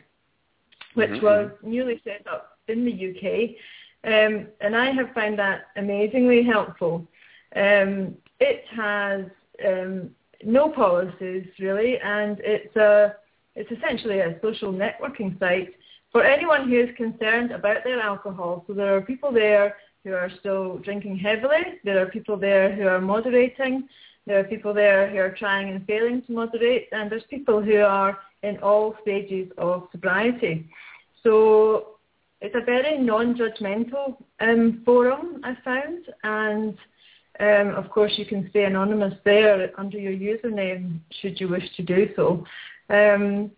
which 0.93 1.09
mm-hmm. 1.09 1.25
was 1.25 1.51
newly 1.63 2.01
set 2.03 2.27
up 2.27 2.59
in 2.67 2.85
the 2.85 2.91
UK. 2.91 3.55
Um, 4.05 4.47
and 4.61 4.75
I 4.75 4.91
have 4.91 5.11
found 5.15 5.39
that 5.39 5.67
amazingly 5.75 6.43
helpful. 6.43 7.07
Um, 7.55 8.15
it 8.39 8.63
has 8.75 9.25
um, 9.65 10.11
no 10.43 10.69
policies 10.69 11.47
really, 11.57 11.97
and 11.99 12.39
it's 12.41 12.75
a 12.75 13.15
it's 13.55 13.71
essentially 13.71 14.19
a 14.19 14.39
social 14.41 14.73
networking 14.73 15.37
site 15.39 15.73
for 16.11 16.23
anyone 16.23 16.69
who 16.69 16.79
is 16.79 16.89
concerned 16.95 17.51
about 17.51 17.83
their 17.83 17.99
alcohol. 17.99 18.63
So 18.67 18.73
there 18.73 18.95
are 18.95 19.01
people 19.01 19.31
there 19.31 19.75
who 20.03 20.13
are 20.13 20.29
still 20.39 20.77
drinking 20.79 21.17
heavily. 21.17 21.79
There 21.83 22.01
are 22.01 22.07
people 22.07 22.37
there 22.37 22.73
who 22.75 22.87
are 22.87 23.01
moderating. 23.01 23.87
There 24.25 24.39
are 24.39 24.43
people 24.43 24.73
there 24.73 25.09
who 25.09 25.17
are 25.17 25.31
trying 25.31 25.69
and 25.69 25.85
failing 25.85 26.21
to 26.23 26.31
moderate. 26.31 26.87
And 26.91 27.11
there's 27.11 27.23
people 27.29 27.61
who 27.61 27.77
are 27.77 28.19
in 28.43 28.57
all 28.59 28.95
stages 29.01 29.51
of 29.57 29.87
sobriety. 29.91 30.69
So 31.23 31.95
it's 32.41 32.55
a 32.55 32.65
very 32.65 32.97
non-judgmental 32.97 34.17
um, 34.39 34.81
forum, 34.85 35.41
I 35.43 35.57
found. 35.63 36.05
And 36.23 36.77
um, 37.39 37.75
of 37.75 37.89
course, 37.89 38.13
you 38.17 38.25
can 38.25 38.49
stay 38.49 38.65
anonymous 38.65 39.13
there 39.25 39.71
under 39.79 39.97
your 39.97 40.13
username 40.13 40.99
should 41.21 41.39
you 41.39 41.47
wish 41.47 41.63
to 41.77 41.83
do 41.83 42.09
so. 42.15 42.45
Um, 42.89 43.51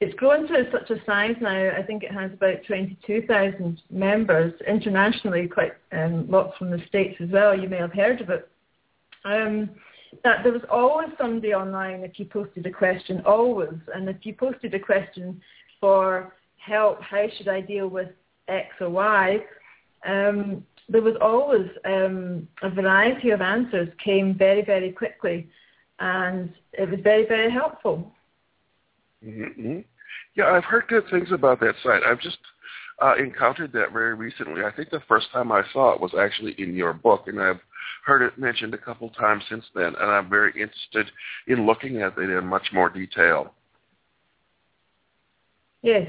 it's 0.00 0.14
grown 0.16 0.46
to 0.48 0.70
such 0.70 0.90
a 0.90 1.02
size 1.06 1.36
now. 1.40 1.70
I 1.76 1.82
think 1.82 2.02
it 2.02 2.12
has 2.12 2.32
about 2.32 2.64
22,000 2.66 3.80
members 3.90 4.52
internationally, 4.66 5.48
quite 5.48 5.72
um, 5.92 6.28
lots 6.28 6.56
from 6.58 6.70
the 6.70 6.82
States 6.88 7.16
as 7.20 7.30
well. 7.30 7.58
You 7.58 7.68
may 7.68 7.78
have 7.78 7.92
heard 7.92 8.20
of 8.20 8.30
it. 8.30 8.48
Um, 9.24 9.70
that 10.22 10.44
there 10.44 10.52
was 10.52 10.62
always 10.70 11.08
somebody 11.18 11.54
online 11.54 12.00
if 12.04 12.18
you 12.18 12.26
posted 12.26 12.66
a 12.66 12.70
question, 12.70 13.22
always. 13.24 13.78
And 13.94 14.08
if 14.08 14.18
you 14.22 14.34
posted 14.34 14.74
a 14.74 14.78
question 14.78 15.40
for 15.80 16.34
help, 16.58 17.02
how 17.02 17.26
should 17.36 17.48
I 17.48 17.60
deal 17.60 17.88
with 17.88 18.10
X 18.48 18.74
or 18.80 18.90
Y, 18.90 19.38
um, 20.06 20.64
there 20.88 21.02
was 21.02 21.16
always 21.20 21.68
um, 21.84 22.46
a 22.62 22.68
variety 22.68 23.30
of 23.30 23.40
answers 23.40 23.88
came 24.02 24.34
very, 24.36 24.62
very 24.62 24.92
quickly. 24.92 25.48
And 25.98 26.52
it 26.72 26.90
was 26.90 27.00
very, 27.02 27.26
very 27.26 27.50
helpful. 27.50 28.12
Mm-hmm. 29.24 29.78
Yeah, 30.36 30.46
I've 30.46 30.64
heard 30.64 30.88
good 30.88 31.04
things 31.10 31.28
about 31.32 31.60
that 31.60 31.74
site. 31.82 32.02
I've 32.02 32.20
just 32.20 32.38
uh, 33.02 33.14
encountered 33.16 33.72
that 33.72 33.92
very 33.92 34.14
recently. 34.14 34.62
I 34.62 34.70
think 34.70 34.90
the 34.90 35.02
first 35.08 35.26
time 35.32 35.52
I 35.52 35.62
saw 35.72 35.94
it 35.94 36.00
was 36.00 36.12
actually 36.18 36.54
in 36.58 36.74
your 36.74 36.92
book, 36.92 37.24
and 37.26 37.40
I've 37.40 37.60
heard 38.04 38.22
it 38.22 38.38
mentioned 38.38 38.74
a 38.74 38.78
couple 38.78 39.08
times 39.10 39.42
since 39.48 39.64
then, 39.74 39.94
and 39.98 40.10
I'm 40.10 40.28
very 40.28 40.50
interested 40.50 41.10
in 41.46 41.66
looking 41.66 42.02
at 42.02 42.18
it 42.18 42.30
in 42.30 42.46
much 42.46 42.68
more 42.72 42.90
detail. 42.90 43.54
Yes. 45.82 46.08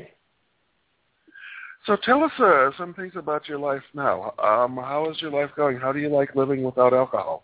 So 1.86 1.96
tell 2.04 2.24
us 2.24 2.32
uh, 2.40 2.72
some 2.78 2.94
things 2.94 3.14
about 3.16 3.48
your 3.48 3.60
life 3.60 3.84
now. 3.94 4.34
Um, 4.42 4.76
how 4.78 5.10
is 5.12 5.22
your 5.22 5.32
life 5.32 5.52
going? 5.56 5.78
How 5.78 5.92
do 5.92 6.00
you 6.00 6.10
like 6.10 6.36
living 6.36 6.64
without 6.64 6.94
alcohol? 6.94 7.44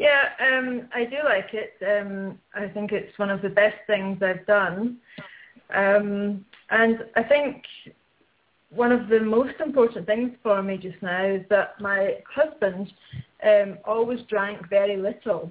Yeah, 0.00 0.30
um, 0.40 0.88
I 0.94 1.04
do 1.04 1.16
like 1.22 1.52
it. 1.52 1.74
Um, 1.86 2.38
I 2.54 2.68
think 2.68 2.90
it's 2.90 3.18
one 3.18 3.28
of 3.28 3.42
the 3.42 3.50
best 3.50 3.76
things 3.86 4.22
I've 4.22 4.46
done. 4.46 4.96
Um, 5.74 6.46
and 6.70 7.04
I 7.16 7.22
think 7.22 7.64
one 8.70 8.92
of 8.92 9.08
the 9.10 9.20
most 9.20 9.60
important 9.60 10.06
things 10.06 10.30
for 10.42 10.62
me 10.62 10.78
just 10.78 10.96
now 11.02 11.26
is 11.26 11.42
that 11.50 11.78
my 11.82 12.14
husband 12.34 12.90
um, 13.46 13.76
always 13.84 14.20
drank 14.22 14.70
very 14.70 14.96
little 14.96 15.50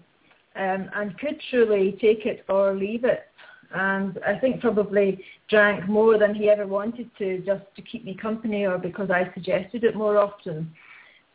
um, 0.56 0.90
and 0.96 1.16
could 1.20 1.40
truly 1.52 1.96
take 2.02 2.26
it 2.26 2.44
or 2.50 2.74
leave 2.74 3.04
it. 3.04 3.28
And 3.76 4.18
I 4.26 4.40
think 4.40 4.62
probably 4.62 5.24
drank 5.48 5.88
more 5.88 6.18
than 6.18 6.34
he 6.34 6.50
ever 6.50 6.66
wanted 6.66 7.12
to 7.20 7.38
just 7.46 7.66
to 7.76 7.84
keep 7.84 8.04
me 8.04 8.16
company 8.16 8.66
or 8.66 8.80
because 8.80 9.12
I 9.12 9.32
suggested 9.36 9.84
it 9.84 9.96
more 9.96 10.18
often. 10.18 10.74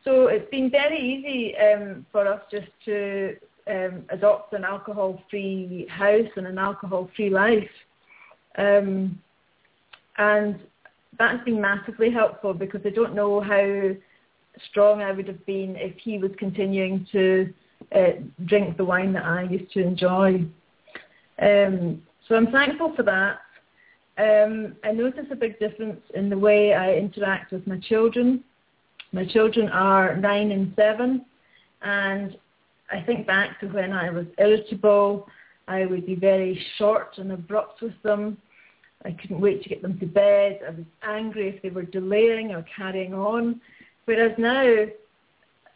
So 0.05 0.27
it's 0.27 0.49
been 0.51 0.71
very 0.71 0.99
easy 0.99 1.57
um, 1.57 2.05
for 2.13 2.29
us 2.29 2.41
just 2.51 2.69
to 2.85 3.37
um, 3.67 4.05
adopt 4.11 4.53
an 4.53 4.65
alcohol-free 4.65 5.87
house 5.89 6.29
and 6.37 6.47
an 6.47 6.59
alcohol-free 6.59 7.31
life. 7.31 7.69
Um, 8.59 9.19
and 10.19 10.61
that's 11.19 11.43
been 11.45 11.61
massively 11.61 12.11
helpful 12.11 12.53
because 12.53 12.83
I 12.85 12.91
don't 12.91 13.15
know 13.15 13.41
how 13.41 13.91
strong 14.69 15.01
I 15.01 15.13
would 15.13 15.27
have 15.27 15.45
been 15.47 15.75
if 15.77 15.97
he 15.99 16.19
was 16.19 16.31
continuing 16.39 17.07
to 17.13 17.53
uh, 17.95 18.13
drink 18.45 18.77
the 18.77 18.85
wine 18.85 19.13
that 19.15 19.25
I 19.25 19.43
used 19.43 19.73
to 19.73 19.83
enjoy. 19.83 20.45
Um, 21.41 22.03
so 22.29 22.37
I'm 22.37 22.53
thankful 22.53 22.95
for 22.95 23.03
that. 23.05 23.39
Um, 24.17 24.77
I 24.85 24.93
notice 24.93 25.27
a 25.33 25.37
big 25.37 25.59
difference 25.59 26.01
in 26.15 26.31
the 26.31 26.39
way 26.39 26.75
I 26.75 26.95
interact 26.95 27.53
with 27.53 27.67
my 27.67 27.79
children. 27.79 28.45
My 29.15 29.25
children 29.25 29.69
are 29.69 30.17
nine 30.17 30.51
and 30.51 30.73
seven, 30.75 31.25
and 31.83 32.37
I 32.91 33.01
think 33.01 33.29
back 33.29 33.61
to 33.61 33.69
when 33.69 33.93
I 33.93 34.11
was 34.11 34.27
irritable. 34.39 35.29
I 35.69 35.87
would 35.87 36.05
be 36.05 36.17
very 36.17 36.61
short 36.79 37.17
and 37.19 37.31
abrupt 37.31 37.81
with 37.81 37.95
them. 38.03 38.37
I 39.05 39.13
couldn't 39.13 39.41
wait 39.41 39.63
to 39.63 39.69
get 39.69 39.83
them 39.83 40.01
to 40.01 40.07
bed. 40.07 40.59
I 40.67 40.71
was 40.71 40.85
angry 41.05 41.49
if 41.49 41.63
they 41.63 41.71
were 41.71 41.85
delaying 41.85 42.51
or 42.51 42.67
carrying 42.77 43.15
on. 43.15 43.61
Whereas 44.07 44.33
now, 44.37 44.87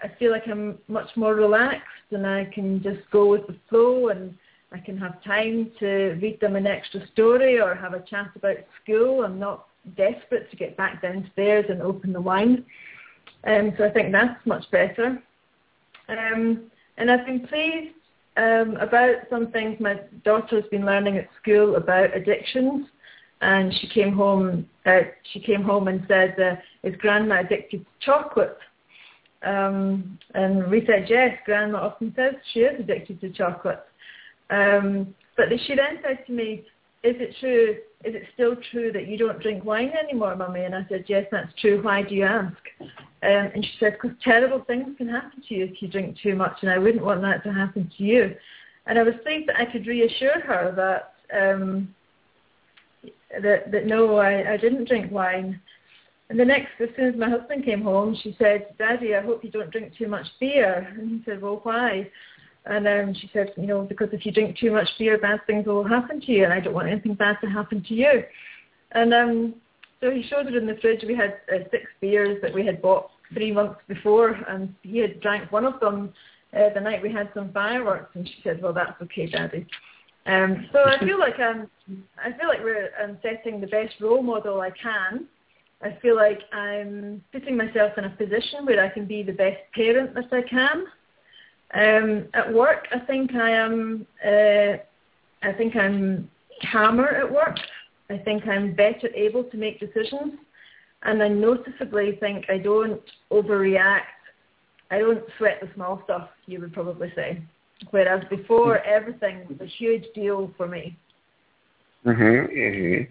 I 0.03 0.09
feel 0.19 0.33
like 0.33 0.49
I'm 0.49 0.77
much 0.89 1.11
more 1.15 1.37
relaxed 1.37 2.11
and 2.11 2.27
I 2.27 2.47
can 2.47 2.83
just 2.83 3.09
go 3.13 3.29
with 3.29 3.47
the 3.47 3.57
flow 3.69 4.09
and 4.09 4.37
I 4.73 4.79
can 4.79 4.99
have 4.99 5.23
time 5.23 5.71
to 5.79 6.19
read 6.21 6.41
them 6.41 6.57
an 6.57 6.67
extra 6.67 7.07
story 7.13 7.61
or 7.61 7.77
have 7.77 7.95
a 7.95 8.01
chat 8.01 8.31
about 8.35 8.57
school. 8.83 9.23
I'm 9.23 9.39
not 9.39 9.69
desperate 9.97 10.51
to 10.51 10.57
get 10.57 10.77
back 10.77 11.03
downstairs 11.03 11.67
and 11.69 11.81
open 11.83 12.13
the 12.13 12.21
wine. 12.21 12.65
Um, 13.45 13.73
so 13.79 13.85
I 13.85 13.91
think 13.91 14.13
that's 14.13 14.45
much 14.47 14.65
better. 14.71 15.23
Um, 16.09 16.71
and 16.97 17.11
I've 17.11 17.27
been 17.27 17.47
pleased 17.47 17.95
um, 18.37 18.77
about 18.77 19.17
some 19.31 19.51
things 19.53 19.79
my 19.81 20.01
daughter 20.25 20.61
has 20.61 20.69
been 20.71 20.85
learning 20.85 21.19
at 21.19 21.29
school 21.41 21.77
about 21.77 22.17
addictions. 22.17 22.87
And 23.41 23.73
she 23.81 23.89
came 23.89 24.13
home. 24.15 24.69
Uh, 24.85 25.01
she 25.33 25.39
came 25.39 25.63
home 25.63 25.87
and 25.87 26.05
said, 26.09 26.35
uh, 26.41 26.57
"Is 26.83 26.97
Grandma 26.97 27.41
addicted 27.41 27.85
to 27.85 27.91
chocolate?" 28.01 28.59
Um, 29.45 30.19
and 30.35 30.69
we 30.69 30.85
said, 30.85 31.07
"Yes." 31.09 31.39
Grandma 31.45 31.79
often 31.79 32.13
says 32.17 32.35
she 32.53 32.61
is 32.61 32.81
addicted 32.81 33.21
to 33.21 33.31
chocolate. 33.31 33.85
Um, 34.51 35.15
but 35.37 35.51
she 35.67 35.77
then 35.77 36.01
said 36.03 36.27
to 36.27 36.33
me, 36.33 36.65
"Is 37.05 37.15
it 37.21 37.37
true 37.39 37.77
is 38.05 38.15
it 38.15 38.23
still 38.35 38.55
true 38.71 38.93
that 38.93 39.09
you 39.09 39.19
don't 39.19 39.41
drink 39.41 39.65
wine 39.65 39.91
anymore, 39.91 40.37
Mummy? 40.37 40.63
And 40.63 40.75
I 40.75 40.87
said, 40.89 41.05
yes, 41.09 41.27
that's 41.33 41.53
true. 41.61 41.83
Why 41.83 42.03
do 42.03 42.15
you 42.15 42.25
ask? 42.25 42.57
Um, 43.23 43.51
and 43.55 43.65
she 43.65 43.73
said, 43.81 43.95
because 44.01 44.17
terrible 44.23 44.65
things 44.65 44.97
can 44.97 45.09
happen 45.09 45.43
to 45.49 45.55
you 45.55 45.65
if 45.65 45.83
you 45.83 45.89
drink 45.89 46.17
too 46.23 46.37
much, 46.37 46.59
and 46.63 46.71
I 46.71 46.79
wouldn't 46.79 47.05
want 47.05 47.23
that 47.23 47.43
to 47.45 47.53
happen 47.53 47.91
to 47.99 48.05
you. 48.05 48.35
And 48.87 48.99
I 48.99 49.03
was 49.03 49.15
pleased 49.25 49.49
that 49.49 49.59
I 49.59 49.65
could 49.65 49.87
reassure 49.87 50.41
her 50.41 50.73
that 50.77 51.15
um, 51.37 51.95
that, 53.43 53.71
that 53.71 53.87
no, 53.87 54.17
I, 54.17 54.53
I 54.53 54.57
didn't 54.57 54.89
drink 54.89 55.13
wine. 55.13 55.61
And 56.31 56.39
the 56.39 56.45
next, 56.45 56.69
as 56.81 56.89
soon 56.97 57.07
as 57.07 57.17
my 57.17 57.29
husband 57.29 57.65
came 57.65 57.83
home, 57.83 58.17
she 58.23 58.37
said, 58.39 58.75
Daddy, 58.79 59.15
I 59.15 59.23
hope 59.23 59.43
you 59.43 59.51
don't 59.51 59.71
drink 59.71 59.97
too 59.97 60.09
much 60.09 60.27
beer. 60.39 60.95
And 60.99 61.09
he 61.09 61.23
said, 61.25 61.41
well, 61.41 61.61
why? 61.63 62.11
And 62.67 62.87
um, 62.87 63.15
she 63.15 63.31
said, 63.33 63.53
you 63.57 63.67
know, 63.67 63.83
because 63.83 64.09
if 64.13 64.27
you 64.27 64.33
drink 64.33 64.59
too 64.59 64.71
much 64.71 64.89
beer, 64.99 65.17
bad 65.17 65.41
things 65.47 65.67
will 65.67 65.85
happen 65.85 66.21
to 66.21 66.33
you, 66.33 66.45
and 66.45 66.53
I 66.53 66.61
don't 66.61 66.75
want 66.75 66.89
anything 66.89 67.15
bad 67.15 67.39
to 67.43 67.49
happen 67.49 67.83
to 67.89 67.95
you. 67.95 68.25
And 68.93 69.15
um, 69.15 69.55
so 70.01 70.11
he 70.11 70.23
showed 70.29 70.47
her 70.47 70.57
in 70.57 70.67
the 70.67 70.77
fridge. 70.81 71.05
We 71.07 71.17
had 71.17 71.39
uh, 71.53 71.65
six 71.71 71.85
beers 72.01 72.41
that 72.43 72.53
we 72.53 72.65
had 72.65 72.81
bought 72.81 73.11
three 73.33 73.53
months 73.53 73.81
before, 73.89 74.31
and 74.49 74.75
he 74.83 74.99
had 74.99 75.21
drank 75.21 75.51
one 75.51 75.65
of 75.65 75.81
them 75.81 76.13
uh, 76.57 76.73
the 76.75 76.81
night 76.81 77.03
we 77.03 77.13
had 77.13 77.31
some 77.35 77.53
fireworks. 77.53 78.11
And 78.15 78.27
she 78.27 78.37
said, 78.43 78.63
"Well, 78.63 78.73
that's 78.73 79.01
okay, 79.03 79.27
Daddy." 79.27 79.67
Um, 80.27 80.69
so 80.73 80.81
I 80.85 80.99
feel 81.05 81.19
like 81.19 81.39
I'm, 81.39 81.71
I 82.23 82.33
feel 82.39 82.49
like 82.49 82.63
we're 82.63 82.91
I'm 83.03 83.19
setting 83.23 83.61
the 83.61 83.67
best 83.67 83.95
role 84.01 84.23
model 84.23 84.61
I 84.61 84.71
can. 84.71 85.27
I 85.83 85.97
feel 86.03 86.17
like 86.17 86.41
I'm 86.53 87.23
putting 87.33 87.57
myself 87.57 87.93
in 87.97 88.05
a 88.05 88.11
position 88.11 88.67
where 88.67 88.85
I 88.85 88.89
can 88.89 89.07
be 89.07 89.23
the 89.23 89.33
best 89.33 89.59
parent 89.75 90.15
that 90.15 90.33
I 90.33 90.43
can. 90.43 90.85
Um, 91.75 92.29
at 92.35 92.53
work, 92.53 92.89
I 92.93 92.99
think 93.01 93.35
I 93.35 93.51
am. 93.51 94.07
Uh, 94.25 94.79
I 95.43 95.53
think 95.57 95.77
I'm 95.77 96.31
calmer 96.73 97.07
at 97.09 97.31
work. 97.33 97.59
I 98.11 98.19
think 98.19 98.47
I'm 98.47 98.75
better 98.75 99.09
able 99.15 99.45
to 99.45 99.57
make 99.57 99.81
decisions, 99.81 100.35
and 101.03 101.23
I 101.23 101.29
noticeably 101.29 102.17
think 102.21 102.47
I 102.49 102.59
don't 102.59 103.03
overreact. 103.31 104.01
I 104.91 104.99
don't 104.99 105.23
sweat 105.37 105.59
the 105.61 105.69
small 105.75 106.01
stuff. 106.05 106.31
You 106.47 106.61
would 106.61 106.73
probably 106.73 107.13
say, 107.15 107.43
whereas 107.91 108.25
before 108.31 108.79
everything 108.79 109.47
was 109.49 109.61
a 109.61 109.67
huge 109.67 110.05
deal 110.15 110.53
for 110.57 110.67
me. 110.67 110.97
Mhm. 112.07 112.49
Mhm. 112.49 113.09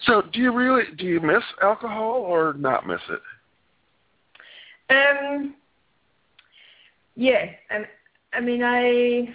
So, 0.00 0.22
do 0.22 0.40
you 0.40 0.52
really 0.52 0.84
do 0.96 1.06
you 1.06 1.20
miss 1.20 1.42
alcohol 1.62 2.20
or 2.20 2.52
not 2.54 2.86
miss 2.86 3.00
it? 3.08 3.22
Um. 4.90 5.56
Yeah, 7.16 7.50
I, 7.70 7.86
I 8.34 8.40
mean, 8.40 8.62
I. 8.62 9.34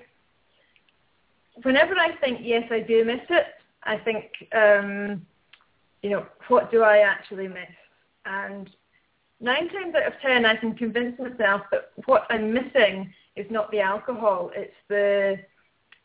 Whenever 1.63 1.95
I 1.97 2.15
think 2.17 2.39
yes, 2.41 2.71
I 2.71 2.79
do 2.79 3.03
miss 3.03 3.21
it. 3.29 3.45
I 3.85 3.97
think, 3.97 4.25
um, 4.53 5.25
you 6.01 6.09
know, 6.11 6.25
what 6.47 6.71
do 6.71 6.83
I 6.83 6.99
actually 6.99 7.47
miss? 7.47 7.75
And 8.25 8.69
nine 9.39 9.69
times 9.69 9.95
out 9.95 10.07
of 10.07 10.13
ten, 10.21 10.45
I 10.45 10.55
can 10.55 10.75
convince 10.75 11.19
myself 11.19 11.61
that 11.71 11.91
what 12.05 12.25
I'm 12.29 12.53
missing 12.53 13.13
is 13.35 13.45
not 13.49 13.71
the 13.71 13.79
alcohol. 13.79 14.51
It's 14.55 14.75
the 14.87 15.39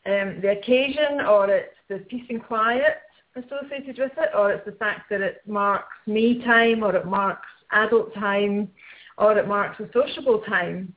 um, 0.05 0.39
the 0.41 0.51
occasion, 0.51 1.21
or 1.27 1.49
it's 1.49 1.75
the 1.89 1.99
peace 1.99 2.25
and 2.29 2.43
quiet 2.43 2.97
associated 3.35 3.97
with 3.99 4.11
it, 4.17 4.29
or 4.35 4.51
it's 4.51 4.65
the 4.65 4.71
fact 4.73 5.09
that 5.09 5.21
it 5.21 5.41
marks 5.45 5.95
me 6.07 6.43
time, 6.43 6.83
or 6.83 6.95
it 6.95 7.05
marks 7.05 7.47
adult 7.71 8.13
time, 8.13 8.69
or 9.17 9.37
it 9.37 9.47
marks 9.47 9.79
a 9.79 9.89
sociable 9.93 10.39
time. 10.47 10.93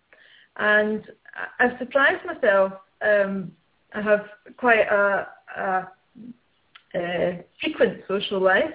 And 0.57 1.05
I've 1.59 1.79
surprised 1.79 2.25
myself. 2.25 2.73
Um, 3.03 3.53
I 3.95 4.01
have 4.01 4.27
quite 4.57 4.87
a, 4.87 5.27
a, 5.57 5.89
a 6.95 7.45
frequent 7.61 8.03
social 8.09 8.41
life 8.41 8.75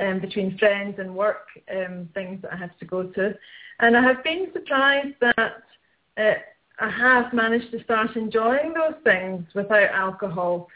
um, 0.00 0.20
between 0.20 0.58
friends 0.58 0.96
and 0.98 1.14
work 1.14 1.46
um, 1.70 2.08
things 2.14 2.40
that 2.42 2.52
I 2.52 2.56
have 2.56 2.76
to 2.78 2.84
go 2.84 3.04
to, 3.04 3.34
and 3.80 3.96
I 3.96 4.02
have 4.02 4.22
been 4.24 4.48
surprised 4.52 5.16
that 5.20 5.62
uh, 6.18 6.34
I 6.80 6.90
have 6.90 7.32
managed 7.32 7.70
to 7.72 7.82
start 7.84 8.16
enjoying 8.16 8.74
those 8.74 9.00
things 9.04 9.44
without 9.54 9.90
alcohol. 9.92 10.68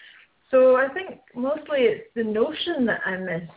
So 0.51 0.77
I 0.77 0.88
think 0.88 1.20
mostly 1.35 1.81
it's 1.81 2.09
the 2.14 2.25
notion 2.25 2.87
that 2.87 3.01
I 3.05 3.16
miss. 3.16 3.51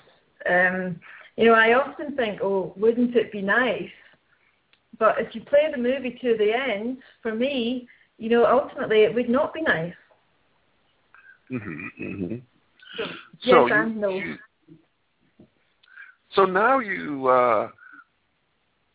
Um, 0.50 1.00
you 1.38 1.46
know, 1.46 1.54
I 1.54 1.74
often 1.74 2.15
think, 2.15 2.39
oh, 2.42 2.74
wouldn't 2.76 3.15
it 3.15 3.32
be 3.32 3.42
nice 3.42 3.89
but 5.00 5.15
if 5.20 5.34
you 5.34 5.42
play 5.42 5.70
the 5.72 5.78
movie 5.78 6.20
to 6.22 6.36
the 6.38 6.54
end, 6.54 6.98
for 7.22 7.34
me, 7.34 7.88
you 8.18 8.30
know, 8.30 8.46
ultimately 8.46 9.04
it 9.04 9.15
would 9.15 9.30
not 9.30 9.54
be 9.54 9.62
nice. 9.62 9.94
Mhm. 11.50 12.42
Mhm. 13.00 13.16
So, 13.42 13.50
So 13.50 13.66
yes 13.68 13.88
you- 13.88 14.10
you- 14.26 14.38
So 16.32 16.46
now 16.46 16.80
you 16.80 17.28
uh, 17.28 17.70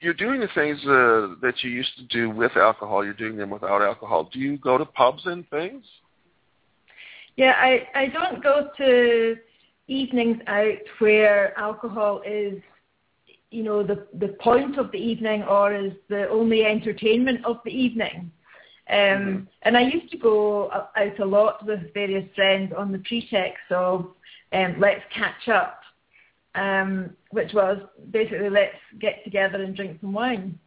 you're 0.01 0.15
doing 0.15 0.41
the 0.41 0.49
things 0.49 0.79
uh, 0.87 1.35
that 1.41 1.63
you 1.63 1.71
used 1.71 1.97
to 1.97 2.05
do 2.05 2.31
with 2.31 2.57
alcohol. 2.57 3.05
You're 3.05 3.15
doing 3.15 3.37
them 3.37 3.51
without 3.51 3.83
alcohol. 3.83 4.25
Do 4.33 4.39
you 4.39 4.59
go 4.59 4.79
to 4.79 4.85
pubs 4.85 5.27
and 5.27 5.49
things? 5.49 5.85
Yeah, 7.37 7.55
I, 7.57 7.89
I 7.95 8.07
don't 8.09 8.43
go 8.43 8.71
to 8.77 9.37
evenings 9.89 10.39
out 10.47 10.79
where 10.99 11.59
alcohol 11.59 12.23
is, 12.25 12.63
you 13.51 13.63
know, 13.63 13.83
the, 13.83 14.07
the 14.15 14.29
point 14.41 14.79
of 14.79 14.93
the 14.93 14.99
evening 14.99 15.43
or 15.43 15.75
is 15.75 15.93
the 16.09 16.29
only 16.29 16.65
entertainment 16.65 17.45
of 17.45 17.59
the 17.65 17.71
evening. 17.73 18.31
Um, 18.89 18.97
Mhm. 18.99 19.47
And 19.63 19.77
I 19.77 19.81
used 19.83 20.11
to 20.11 20.19
go 20.19 20.71
out 20.71 21.19
a 21.19 21.25
lot 21.25 21.65
with 21.65 21.93
various 21.95 22.29
friends 22.35 22.73
on 22.73 22.93
the 22.93 22.99
pretext 22.99 23.71
of 23.71 24.15
um, 24.53 24.79
let's 24.79 25.05
catch 25.11 25.49
up, 25.49 25.81
um, 26.55 27.17
which 27.31 27.53
was 27.55 27.79
basically 28.11 28.51
let's 28.51 28.77
get 28.99 29.25
together 29.25 29.63
and 29.63 29.75
drink 29.75 30.01
some 30.01 30.13
wine. 30.13 30.59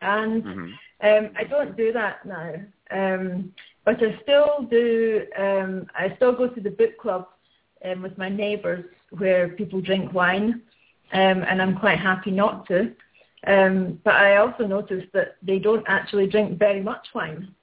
And 0.00 0.44
Mhm. 0.44 0.72
um, 1.02 1.30
I 1.36 1.44
don't 1.44 1.76
do 1.76 1.92
that 1.92 2.24
now, 2.24 2.54
um, 2.90 3.52
but 3.84 4.02
I 4.02 4.18
still 4.22 4.62
do. 4.70 5.26
Um, 5.36 5.86
I 5.94 6.14
still 6.16 6.32
go 6.32 6.48
to 6.48 6.60
the 6.60 6.70
book 6.70 6.96
club 6.98 7.28
um, 7.84 8.02
with 8.02 8.16
my 8.16 8.28
neighbours 8.28 8.84
where 9.10 9.48
people 9.50 9.80
drink 9.80 10.12
wine, 10.14 10.62
um, 11.12 11.42
and 11.44 11.60
I'm 11.60 11.78
quite 11.78 11.98
happy 11.98 12.30
not 12.30 12.66
to. 12.68 12.94
Um, 13.46 14.00
but 14.04 14.14
I 14.14 14.36
also 14.36 14.66
noticed 14.66 15.12
that 15.12 15.36
they 15.42 15.58
don't 15.58 15.84
actually 15.88 16.26
drink 16.26 16.58
very 16.58 16.82
much 16.82 17.06
wine, 17.14 17.54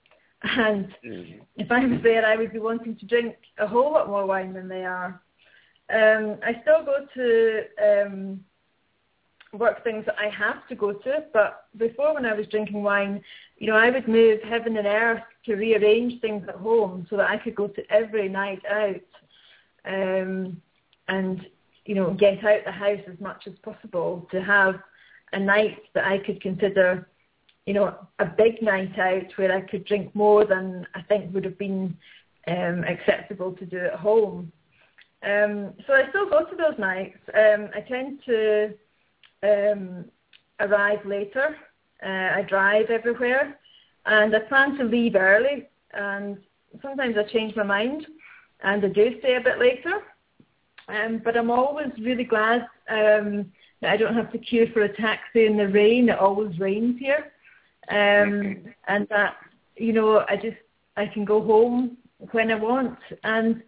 and 0.43 0.93
Mhm. 1.03 1.41
if 1.57 1.71
I 1.71 1.85
was 1.85 2.01
there, 2.01 2.25
I 2.25 2.35
would 2.35 2.53
be 2.53 2.59
wanting 2.59 2.95
to 2.97 3.05
drink 3.05 3.35
a 3.57 3.67
whole 3.67 3.91
lot 3.91 4.07
more 4.09 4.25
wine 4.25 4.53
than 4.53 4.67
they 4.67 4.85
are. 4.85 5.21
Um, 5.89 6.37
I 6.43 6.59
still 6.61 6.83
go 6.85 7.05
to 7.15 7.63
um, 7.81 8.45
work 9.53 9.83
things 9.83 10.05
that 10.05 10.15
I 10.19 10.29
have 10.29 10.67
to 10.69 10.75
go 10.75 10.93
to, 10.93 11.23
but 11.33 11.65
before 11.77 12.13
when 12.13 12.25
I 12.25 12.33
was 12.33 12.47
drinking 12.47 12.83
wine, 12.83 13.21
you 13.57 13.67
know, 13.67 13.75
I 13.75 13.89
would 13.89 14.07
move 14.07 14.41
heaven 14.43 14.77
and 14.77 14.87
earth 14.87 15.23
to 15.45 15.55
rearrange 15.55 16.21
things 16.21 16.47
at 16.47 16.55
home 16.55 17.05
so 17.09 17.17
that 17.17 17.29
I 17.29 17.37
could 17.37 17.55
go 17.55 17.67
to 17.67 17.91
every 17.91 18.29
night 18.29 18.61
out 18.69 19.01
um, 19.85 20.61
and, 21.07 21.45
you 21.85 21.95
know, 21.95 22.13
get 22.13 22.43
out 22.45 22.63
the 22.65 22.71
house 22.71 23.01
as 23.11 23.19
much 23.19 23.47
as 23.47 23.53
possible 23.63 24.27
to 24.31 24.41
have 24.41 24.75
a 25.33 25.39
night 25.39 25.79
that 25.93 26.05
I 26.05 26.17
could 26.19 26.41
consider 26.41 27.07
you 27.65 27.73
know, 27.73 27.95
a 28.19 28.25
big 28.25 28.61
night 28.61 28.97
out 28.97 29.31
where 29.35 29.55
I 29.55 29.61
could 29.61 29.85
drink 29.85 30.13
more 30.15 30.45
than 30.45 30.87
I 30.95 31.01
think 31.03 31.33
would 31.33 31.45
have 31.45 31.57
been 31.57 31.95
um, 32.47 32.83
acceptable 32.83 33.53
to 33.53 33.65
do 33.65 33.77
at 33.77 33.93
home. 33.93 34.51
Um, 35.23 35.73
so 35.85 35.93
I 35.93 36.09
still 36.09 36.29
go 36.29 36.45
to 36.45 36.55
those 36.55 36.79
nights. 36.79 37.19
Um, 37.33 37.69
I 37.75 37.81
tend 37.81 38.19
to 38.25 38.73
um, 39.43 40.05
arrive 40.59 41.05
later. 41.05 41.55
Uh, 42.03 42.39
I 42.39 42.45
drive 42.49 42.89
everywhere, 42.89 43.59
and 44.07 44.35
I 44.35 44.39
plan 44.39 44.77
to 44.77 44.83
leave 44.83 45.15
early. 45.15 45.69
And 45.93 46.39
sometimes 46.81 47.15
I 47.17 47.23
change 47.31 47.55
my 47.55 47.63
mind, 47.63 48.07
and 48.63 48.83
I 48.83 48.87
do 48.87 49.19
stay 49.19 49.35
a 49.35 49.41
bit 49.41 49.59
later. 49.59 50.01
Um, 50.87 51.21
but 51.23 51.37
I'm 51.37 51.51
always 51.51 51.91
really 51.99 52.23
glad 52.23 52.67
um, 52.89 53.51
I 53.83 53.97
don't 53.97 54.15
have 54.15 54.31
to 54.31 54.37
queue 54.37 54.69
for 54.73 54.81
a 54.83 54.95
taxi 54.95 55.45
in 55.45 55.57
the 55.57 55.67
rain. 55.67 56.09
It 56.09 56.19
always 56.19 56.59
rains 56.59 56.99
here 56.99 57.31
um, 57.91 58.63
and 58.87 59.07
that 59.09 59.35
you 59.75 59.93
know 59.93 60.23
I 60.27 60.35
just 60.35 60.57
I 60.97 61.07
can 61.07 61.25
go 61.25 61.41
home 61.41 61.97
when 62.31 62.51
I 62.51 62.55
want. 62.55 62.97
And 63.23 63.61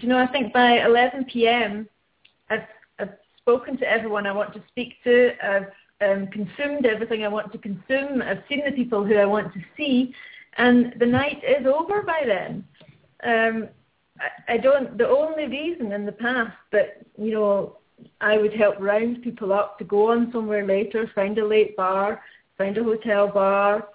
you 0.00 0.08
know 0.08 0.18
I 0.18 0.26
think 0.26 0.52
by 0.52 0.84
11 0.84 1.26
p.m. 1.26 1.88
I've 2.50 2.66
I've 2.98 3.14
spoken 3.38 3.76
to 3.78 3.90
everyone 3.90 4.26
I 4.26 4.32
want 4.32 4.52
to 4.54 4.62
speak 4.68 4.94
to. 5.04 5.32
I've 5.42 5.72
um, 6.00 6.26
consumed 6.28 6.86
everything 6.86 7.24
I 7.24 7.28
want 7.28 7.52
to 7.52 7.58
consume. 7.58 8.22
I've 8.22 8.42
seen 8.48 8.62
the 8.64 8.72
people 8.72 9.04
who 9.04 9.16
I 9.16 9.24
want 9.24 9.52
to 9.54 9.60
see, 9.76 10.14
and 10.56 10.94
the 10.98 11.06
night 11.06 11.42
is 11.44 11.66
over 11.66 12.02
by 12.02 12.22
then. 12.24 12.64
Um, 13.24 13.68
I, 14.20 14.54
I 14.54 14.56
don't. 14.58 14.98
The 14.98 15.08
only 15.08 15.46
reason 15.46 15.92
in 15.92 16.06
the 16.06 16.12
past 16.12 16.56
that 16.72 17.06
you 17.16 17.32
know 17.32 17.77
I 18.20 18.36
would 18.36 18.54
help 18.54 18.78
round 18.80 19.22
people 19.22 19.52
up 19.52 19.78
to 19.78 19.84
go 19.84 20.10
on 20.10 20.30
somewhere 20.32 20.66
later, 20.66 21.10
find 21.14 21.38
a 21.38 21.46
late 21.46 21.76
bar, 21.76 22.22
find 22.56 22.76
a 22.78 22.84
hotel 22.84 23.28
bar, 23.28 23.88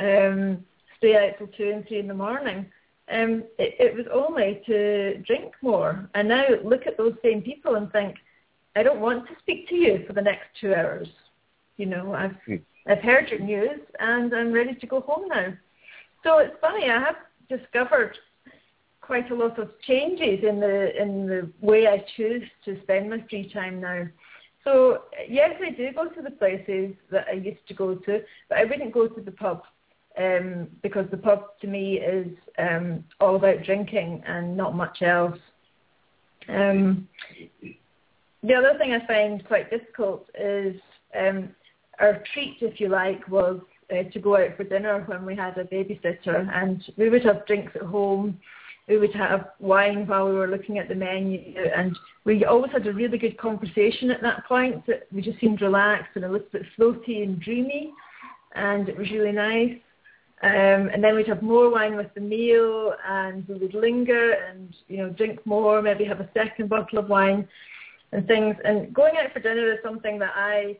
um, 0.00 0.64
stay 0.98 1.14
out 1.16 1.38
till 1.38 1.48
two 1.48 1.70
and 1.70 1.86
three 1.86 1.98
in 1.98 2.08
the 2.08 2.14
morning. 2.14 2.66
Um, 3.10 3.44
it, 3.58 3.74
it 3.78 3.94
was 3.94 4.06
only 4.12 4.62
to 4.66 5.18
drink 5.18 5.54
more. 5.62 6.08
And 6.14 6.28
now 6.28 6.44
look 6.62 6.86
at 6.86 6.96
those 6.96 7.14
same 7.22 7.42
people 7.42 7.76
and 7.76 7.90
think, 7.92 8.16
I 8.76 8.82
don't 8.82 9.00
want 9.00 9.26
to 9.28 9.34
speak 9.40 9.68
to 9.70 9.74
you 9.74 10.04
for 10.06 10.12
the 10.12 10.22
next 10.22 10.46
two 10.60 10.74
hours. 10.74 11.08
You 11.76 11.86
know, 11.86 12.14
I've 12.14 12.36
Hmm. 12.44 12.56
I've 12.88 13.02
heard 13.02 13.28
your 13.28 13.40
news 13.40 13.80
and 14.00 14.34
I'm 14.34 14.50
ready 14.50 14.74
to 14.74 14.86
go 14.86 15.00
home 15.02 15.28
now. 15.28 15.52
So 16.24 16.38
it's 16.38 16.56
funny. 16.60 16.88
I 16.88 16.98
have 16.98 17.16
discovered 17.48 18.16
quite 19.08 19.30
a 19.30 19.34
lot 19.34 19.58
of 19.58 19.70
changes 19.86 20.44
in 20.46 20.60
the 20.60 20.76
in 21.02 21.26
the 21.26 21.50
way 21.62 21.88
I 21.88 22.04
choose 22.14 22.46
to 22.66 22.78
spend 22.82 23.08
my 23.08 23.24
free 23.30 23.50
time 23.50 23.80
now. 23.80 24.06
So 24.64 25.04
yes, 25.26 25.52
I 25.66 25.70
do 25.70 25.90
go 25.94 26.10
to 26.10 26.20
the 26.20 26.30
places 26.30 26.94
that 27.10 27.24
I 27.26 27.36
used 27.36 27.66
to 27.68 27.74
go 27.74 27.94
to, 27.94 28.20
but 28.50 28.58
I 28.58 28.64
wouldn't 28.66 28.92
go 28.92 29.08
to 29.08 29.20
the 29.22 29.32
pub 29.32 29.62
um, 30.18 30.68
because 30.82 31.06
the 31.10 31.16
pub 31.16 31.58
to 31.62 31.66
me 31.66 31.94
is 31.94 32.28
um, 32.58 33.02
all 33.18 33.36
about 33.36 33.64
drinking 33.64 34.22
and 34.26 34.54
not 34.54 34.76
much 34.76 35.00
else. 35.00 35.38
Um, 36.50 37.08
the 38.42 38.54
other 38.54 38.76
thing 38.76 38.92
I 38.92 39.06
find 39.06 39.42
quite 39.46 39.70
difficult 39.70 40.28
is 40.38 40.76
um, 41.18 41.48
our 41.98 42.22
treat, 42.34 42.58
if 42.60 42.78
you 42.78 42.88
like, 42.90 43.26
was 43.28 43.58
uh, 43.90 44.02
to 44.12 44.18
go 44.20 44.36
out 44.36 44.54
for 44.58 44.64
dinner 44.64 45.02
when 45.06 45.24
we 45.24 45.34
had 45.34 45.56
a 45.56 45.64
babysitter, 45.64 46.46
and 46.52 46.84
we 46.98 47.08
would 47.08 47.24
have 47.24 47.46
drinks 47.46 47.72
at 47.74 47.82
home. 47.82 48.38
We 48.88 48.96
would 48.98 49.14
have 49.14 49.50
wine 49.60 50.06
while 50.06 50.28
we 50.28 50.34
were 50.34 50.48
looking 50.48 50.78
at 50.78 50.88
the 50.88 50.94
menu, 50.94 51.54
and 51.76 51.96
we 52.24 52.44
always 52.44 52.72
had 52.72 52.86
a 52.86 52.92
really 52.92 53.18
good 53.18 53.36
conversation 53.36 54.10
at 54.10 54.22
that 54.22 54.46
point. 54.46 54.82
We 55.12 55.20
just 55.20 55.40
seemed 55.40 55.60
relaxed 55.60 56.12
and 56.14 56.24
a 56.24 56.28
little 56.28 56.48
bit 56.50 56.62
floaty 56.78 57.22
and 57.22 57.40
dreamy, 57.40 57.92
and 58.54 58.88
it 58.88 58.96
was 58.96 59.10
really 59.10 59.32
nice. 59.32 59.76
Um, 60.40 60.88
and 60.92 61.02
then 61.02 61.16
we'd 61.16 61.26
have 61.26 61.42
more 61.42 61.70
wine 61.70 61.96
with 61.96 62.14
the 62.14 62.20
meal, 62.20 62.94
and 63.06 63.46
we 63.48 63.56
would 63.56 63.74
linger 63.74 64.32
and 64.32 64.74
you 64.86 64.98
know 64.98 65.10
drink 65.10 65.44
more, 65.44 65.82
maybe 65.82 66.04
have 66.04 66.20
a 66.20 66.30
second 66.32 66.68
bottle 66.68 66.98
of 66.98 67.08
wine, 67.08 67.48
and 68.12 68.26
things. 68.26 68.56
And 68.64 68.94
going 68.94 69.14
out 69.16 69.32
for 69.32 69.40
dinner 69.40 69.72
is 69.72 69.80
something 69.82 70.18
that 70.20 70.32
I 70.34 70.78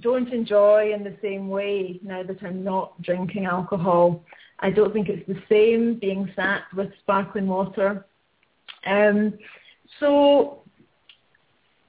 don't 0.00 0.32
enjoy 0.32 0.92
in 0.94 1.02
the 1.02 1.16
same 1.20 1.48
way 1.48 1.98
now 2.02 2.22
that 2.22 2.42
I'm 2.42 2.62
not 2.62 3.00
drinking 3.02 3.46
alcohol. 3.46 4.22
I 4.60 4.70
don't 4.70 4.92
think 4.92 5.08
it's 5.08 5.26
the 5.28 5.40
same 5.48 5.98
being 5.98 6.30
sat 6.34 6.62
with 6.74 6.90
sparkling 7.00 7.46
water. 7.46 8.04
Um, 8.86 9.34
so 10.00 10.62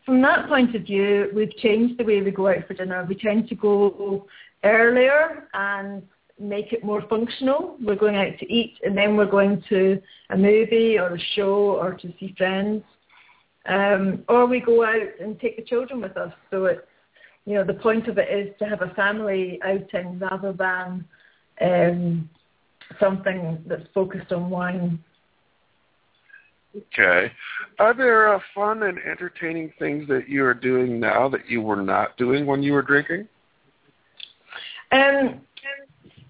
from 0.05 0.21
that 0.21 0.47
point 0.47 0.75
of 0.75 0.83
view, 0.83 1.29
we've 1.33 1.55
changed 1.57 1.99
the 1.99 2.03
way 2.03 2.21
we 2.21 2.31
go 2.31 2.47
out 2.47 2.67
for 2.67 2.73
dinner. 2.73 3.05
We 3.07 3.15
tend 3.15 3.47
to 3.49 3.55
go 3.55 4.27
earlier 4.63 5.47
and 5.53 6.03
make 6.39 6.71
it 6.71 6.83
more 6.83 7.03
functional. 7.09 7.77
We're 7.81 7.95
going 7.95 8.15
out 8.15 8.37
to 8.39 8.51
eat 8.53 8.75
and 8.83 8.97
then 8.97 9.17
we're 9.17 9.25
going 9.25 9.63
to 9.69 10.01
a 10.29 10.37
movie 10.37 10.97
or 10.97 11.15
a 11.15 11.19
show 11.35 11.77
or 11.79 11.93
to 11.93 12.13
see 12.19 12.33
friends. 12.37 12.83
Um, 13.65 14.23
or 14.29 14.45
we 14.45 14.61
go 14.61 14.83
out 14.83 15.19
and 15.19 15.39
take 15.39 15.57
the 15.57 15.63
children 15.63 16.01
with 16.01 16.15
us. 16.17 16.33
So 16.49 16.65
it's 16.65 16.81
you 17.45 17.55
know, 17.55 17.63
the 17.63 17.73
point 17.73 18.07
of 18.07 18.17
it 18.19 18.29
is 18.29 18.53
to 18.59 18.65
have 18.65 18.81
a 18.83 18.93
family 18.93 19.59
outing 19.63 20.19
rather 20.19 20.53
than 20.53 21.03
um, 21.61 22.29
something 22.99 23.63
that's 23.67 23.87
focused 23.93 24.31
on 24.31 24.49
wine. 24.49 25.03
Okay. 26.75 27.31
Are 27.79 27.93
there 27.93 28.33
uh, 28.33 28.39
fun 28.53 28.83
and 28.83 28.99
entertaining 28.99 29.73
things 29.79 30.07
that 30.07 30.29
you 30.29 30.45
are 30.45 30.53
doing 30.53 30.99
now 30.99 31.27
that 31.29 31.49
you 31.49 31.61
were 31.61 31.81
not 31.81 32.15
doing 32.17 32.45
when 32.45 32.61
you 32.61 32.73
were 32.73 32.81
drinking? 32.81 33.27
Um, 34.91 35.41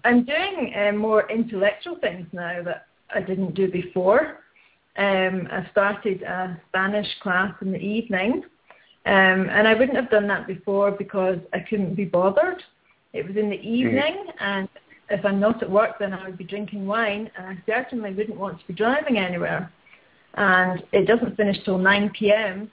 I'm 0.04 0.24
doing 0.24 0.72
uh, 0.74 0.92
more 0.92 1.30
intellectual 1.30 1.96
things 1.96 2.26
now 2.32 2.62
that 2.62 2.86
I 3.14 3.20
didn't 3.20 3.54
do 3.54 3.70
before. 3.70 4.38
Um, 4.96 5.46
I 5.50 5.66
started 5.70 6.22
a 6.22 6.60
Spanish 6.68 7.08
class 7.22 7.54
in 7.60 7.72
the 7.72 7.78
evening 7.78 8.44
um, 9.06 9.48
and 9.48 9.66
I 9.66 9.74
wouldn't 9.74 9.96
have 9.96 10.10
done 10.10 10.28
that 10.28 10.46
before 10.46 10.90
because 10.90 11.38
I 11.54 11.60
couldn't 11.60 11.94
be 11.94 12.04
bothered. 12.04 12.62
It 13.12 13.26
was 13.26 13.36
in 13.36 13.48
the 13.48 13.60
evening, 13.60 14.26
mm. 14.28 14.34
and 14.40 14.68
if 15.10 15.24
I'm 15.24 15.40
not 15.40 15.62
at 15.62 15.70
work, 15.70 15.98
then 15.98 16.12
I 16.12 16.24
would 16.24 16.38
be 16.38 16.44
drinking 16.44 16.86
wine, 16.86 17.30
and 17.36 17.46
I 17.46 17.58
certainly 17.66 18.14
wouldn't 18.14 18.38
want 18.38 18.60
to 18.60 18.66
be 18.66 18.74
driving 18.74 19.18
anywhere. 19.18 19.72
And 20.34 20.82
it 20.92 21.06
doesn't 21.06 21.36
finish 21.36 21.56
till 21.64 21.78
9 21.78 22.10
p.m., 22.18 22.70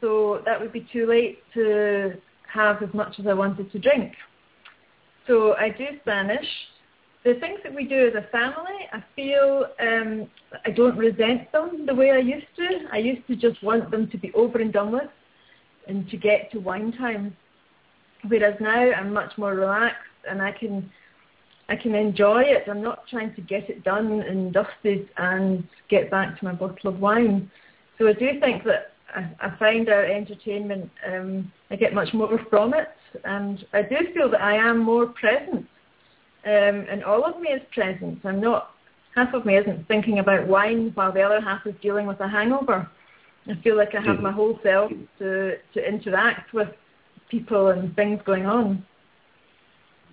so 0.00 0.42
that 0.46 0.60
would 0.60 0.72
be 0.72 0.86
too 0.92 1.06
late 1.06 1.38
to 1.54 2.14
have 2.52 2.82
as 2.82 2.92
much 2.94 3.18
as 3.18 3.26
I 3.26 3.34
wanted 3.34 3.70
to 3.72 3.78
drink. 3.78 4.12
So 5.26 5.54
I 5.56 5.68
do 5.70 5.86
Spanish. 6.00 6.46
The 7.24 7.34
things 7.34 7.60
that 7.64 7.74
we 7.74 7.84
do 7.84 8.08
as 8.08 8.14
a 8.14 8.26
family, 8.30 8.88
I 8.92 9.04
feel 9.14 9.66
um, 9.80 10.28
I 10.64 10.70
don't 10.70 10.96
resent 10.96 11.52
them 11.52 11.84
the 11.86 11.94
way 11.94 12.12
I 12.12 12.18
used 12.18 12.46
to. 12.56 12.86
I 12.92 12.96
used 12.98 13.26
to 13.26 13.36
just 13.36 13.62
want 13.62 13.90
them 13.90 14.08
to 14.10 14.18
be 14.18 14.32
over 14.32 14.58
and 14.58 14.72
done 14.72 14.90
with 14.90 15.10
and 15.86 16.08
to 16.10 16.16
get 16.16 16.50
to 16.52 16.58
wine 16.58 16.92
time. 16.92 17.36
Whereas 18.26 18.54
now 18.58 18.90
I'm 18.92 19.12
much 19.12 19.36
more 19.36 19.54
relaxed 19.54 19.98
and 20.28 20.40
I 20.40 20.52
can 20.52 20.90
I 21.70 21.76
can 21.76 21.94
enjoy 21.94 22.42
it. 22.42 22.64
I'm 22.68 22.82
not 22.82 23.06
trying 23.08 23.32
to 23.36 23.40
get 23.40 23.70
it 23.70 23.84
done 23.84 24.20
and 24.22 24.52
dusted 24.52 25.08
and 25.16 25.66
get 25.88 26.10
back 26.10 26.36
to 26.38 26.44
my 26.44 26.52
bottle 26.52 26.90
of 26.90 26.98
wine. 26.98 27.48
So 27.96 28.08
I 28.08 28.12
do 28.12 28.40
think 28.40 28.64
that 28.64 28.92
I, 29.14 29.30
I 29.40 29.56
find 29.56 29.88
our 29.88 30.04
entertainment, 30.04 30.90
um, 31.06 31.50
I 31.70 31.76
get 31.76 31.94
much 31.94 32.12
more 32.12 32.40
from 32.50 32.74
it. 32.74 32.88
And 33.24 33.64
I 33.72 33.82
do 33.82 33.96
feel 34.12 34.28
that 34.30 34.42
I 34.42 34.56
am 34.56 34.78
more 34.78 35.06
present. 35.06 35.66
Um, 36.44 36.86
and 36.90 37.04
all 37.04 37.24
of 37.24 37.40
me 37.40 37.50
is 37.50 37.62
present. 37.72 38.18
I'm 38.24 38.40
not, 38.40 38.70
half 39.14 39.32
of 39.32 39.46
me 39.46 39.56
isn't 39.56 39.86
thinking 39.86 40.18
about 40.18 40.48
wine 40.48 40.90
while 40.94 41.12
the 41.12 41.22
other 41.22 41.40
half 41.40 41.66
is 41.66 41.74
dealing 41.80 42.06
with 42.06 42.18
a 42.18 42.28
hangover. 42.28 42.90
I 43.46 43.54
feel 43.62 43.76
like 43.76 43.94
I 43.94 44.00
have 44.02 44.20
my 44.20 44.32
whole 44.32 44.58
self 44.62 44.90
to, 45.18 45.56
to 45.74 45.88
interact 45.88 46.52
with 46.52 46.68
people 47.30 47.68
and 47.68 47.94
things 47.94 48.20
going 48.24 48.46
on. 48.46 48.84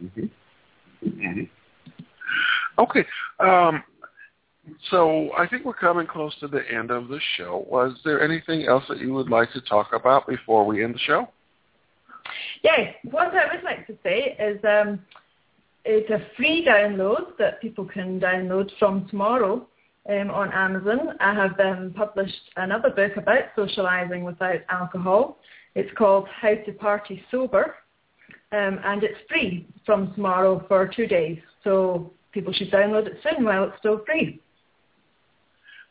Mm-hmm. 0.04 0.26
Mm-hmm. 1.05 1.43
Okay. 2.79 3.05
Um, 3.39 3.83
so 4.89 5.31
I 5.38 5.47
think 5.47 5.65
we're 5.65 5.73
coming 5.73 6.07
close 6.07 6.36
to 6.39 6.47
the 6.47 6.62
end 6.71 6.91
of 6.91 7.07
the 7.07 7.19
show. 7.38 7.65
Was 7.69 7.97
there 8.03 8.21
anything 8.21 8.65
else 8.67 8.83
that 8.89 8.99
you 8.99 9.13
would 9.13 9.29
like 9.29 9.51
to 9.53 9.62
talk 9.62 9.93
about 9.93 10.27
before 10.27 10.65
we 10.65 10.83
end 10.83 10.95
the 10.95 10.99
show? 10.99 11.29
Yes. 12.63 12.93
What 13.10 13.33
I 13.33 13.53
would 13.53 13.63
like 13.63 13.88
to 13.88 13.95
say 14.03 14.36
is 14.39 14.60
um, 14.65 14.99
it's 15.86 16.10
a 16.10 16.21
free 16.36 16.65
download 16.65 17.38
that 17.39 17.62
people 17.62 17.86
can 17.86 18.19
download 18.19 18.69
from 18.77 19.07
tomorrow 19.07 19.67
um, 20.10 20.31
on 20.31 20.51
Amazon. 20.51 21.15
I 21.19 21.33
have 21.33 21.60
um, 21.60 21.93
published 21.95 22.36
another 22.57 22.89
book 22.89 23.17
about 23.17 23.55
socialising 23.57 24.23
without 24.23 24.62
alcohol. 24.69 25.38
It's 25.75 25.91
called 25.97 26.27
How 26.29 26.55
to 26.55 26.71
Party 26.73 27.23
Sober, 27.31 27.75
um, 28.51 28.79
and 28.83 29.03
it's 29.03 29.17
free 29.29 29.67
from 29.86 30.13
tomorrow 30.13 30.63
for 30.67 30.88
two 30.88 31.07
days. 31.07 31.39
So 31.63 32.12
people 32.31 32.53
should 32.53 32.71
download 32.71 33.07
it 33.07 33.19
soon 33.23 33.43
while 33.43 33.65
it's 33.65 33.77
still 33.79 34.01
free. 34.05 34.41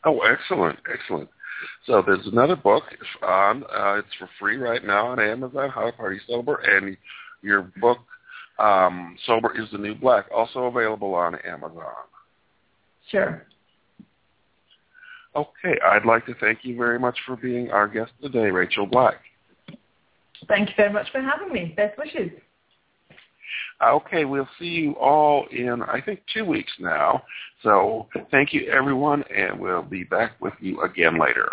Oh, 0.05 0.19
excellent, 0.19 0.79
excellent. 0.91 1.29
So 1.85 2.03
there's 2.05 2.25
another 2.27 2.55
book 2.55 2.83
on. 3.23 3.63
Uh, 3.63 3.95
it's 3.95 4.07
for 4.19 4.29
free 4.39 4.57
right 4.57 4.83
now 4.83 5.07
on 5.07 5.19
Amazon. 5.19 5.69
How 5.69 5.85
to 5.85 5.91
Party 5.91 6.19
Sober, 6.27 6.55
and 6.55 6.95
your 7.41 7.71
book, 7.81 7.99
um, 8.59 9.17
Sober 9.25 9.59
is 9.59 9.69
the 9.71 9.77
New 9.77 9.95
Black, 9.95 10.25
also 10.33 10.65
available 10.65 11.13
on 11.13 11.35
Amazon. 11.45 11.83
Sure. 13.09 13.45
Okay, 15.35 15.77
I'd 15.85 16.05
like 16.05 16.25
to 16.25 16.33
thank 16.35 16.59
you 16.63 16.75
very 16.75 16.97
much 16.97 17.17
for 17.25 17.35
being 17.35 17.69
our 17.69 17.87
guest 17.87 18.11
today, 18.21 18.49
Rachel 18.49 18.87
Black. 18.87 19.15
Thank 20.47 20.69
you 20.69 20.75
very 20.77 20.93
much 20.93 21.11
for 21.11 21.21
having 21.21 21.51
me. 21.51 21.73
Best 21.75 21.97
wishes. 21.97 22.31
Uh, 23.81 23.93
okay, 23.95 24.25
we'll 24.25 24.49
see 24.59 24.65
you 24.65 24.93
all 24.93 25.45
in, 25.51 25.81
I 25.83 26.01
think, 26.01 26.21
two 26.33 26.45
weeks 26.45 26.71
now. 26.79 27.23
So 27.63 28.07
thank 28.31 28.53
you, 28.53 28.69
everyone, 28.71 29.23
and 29.35 29.59
we'll 29.59 29.83
be 29.83 30.03
back 30.03 30.39
with 30.41 30.53
you 30.59 30.81
again 30.81 31.19
later. 31.19 31.49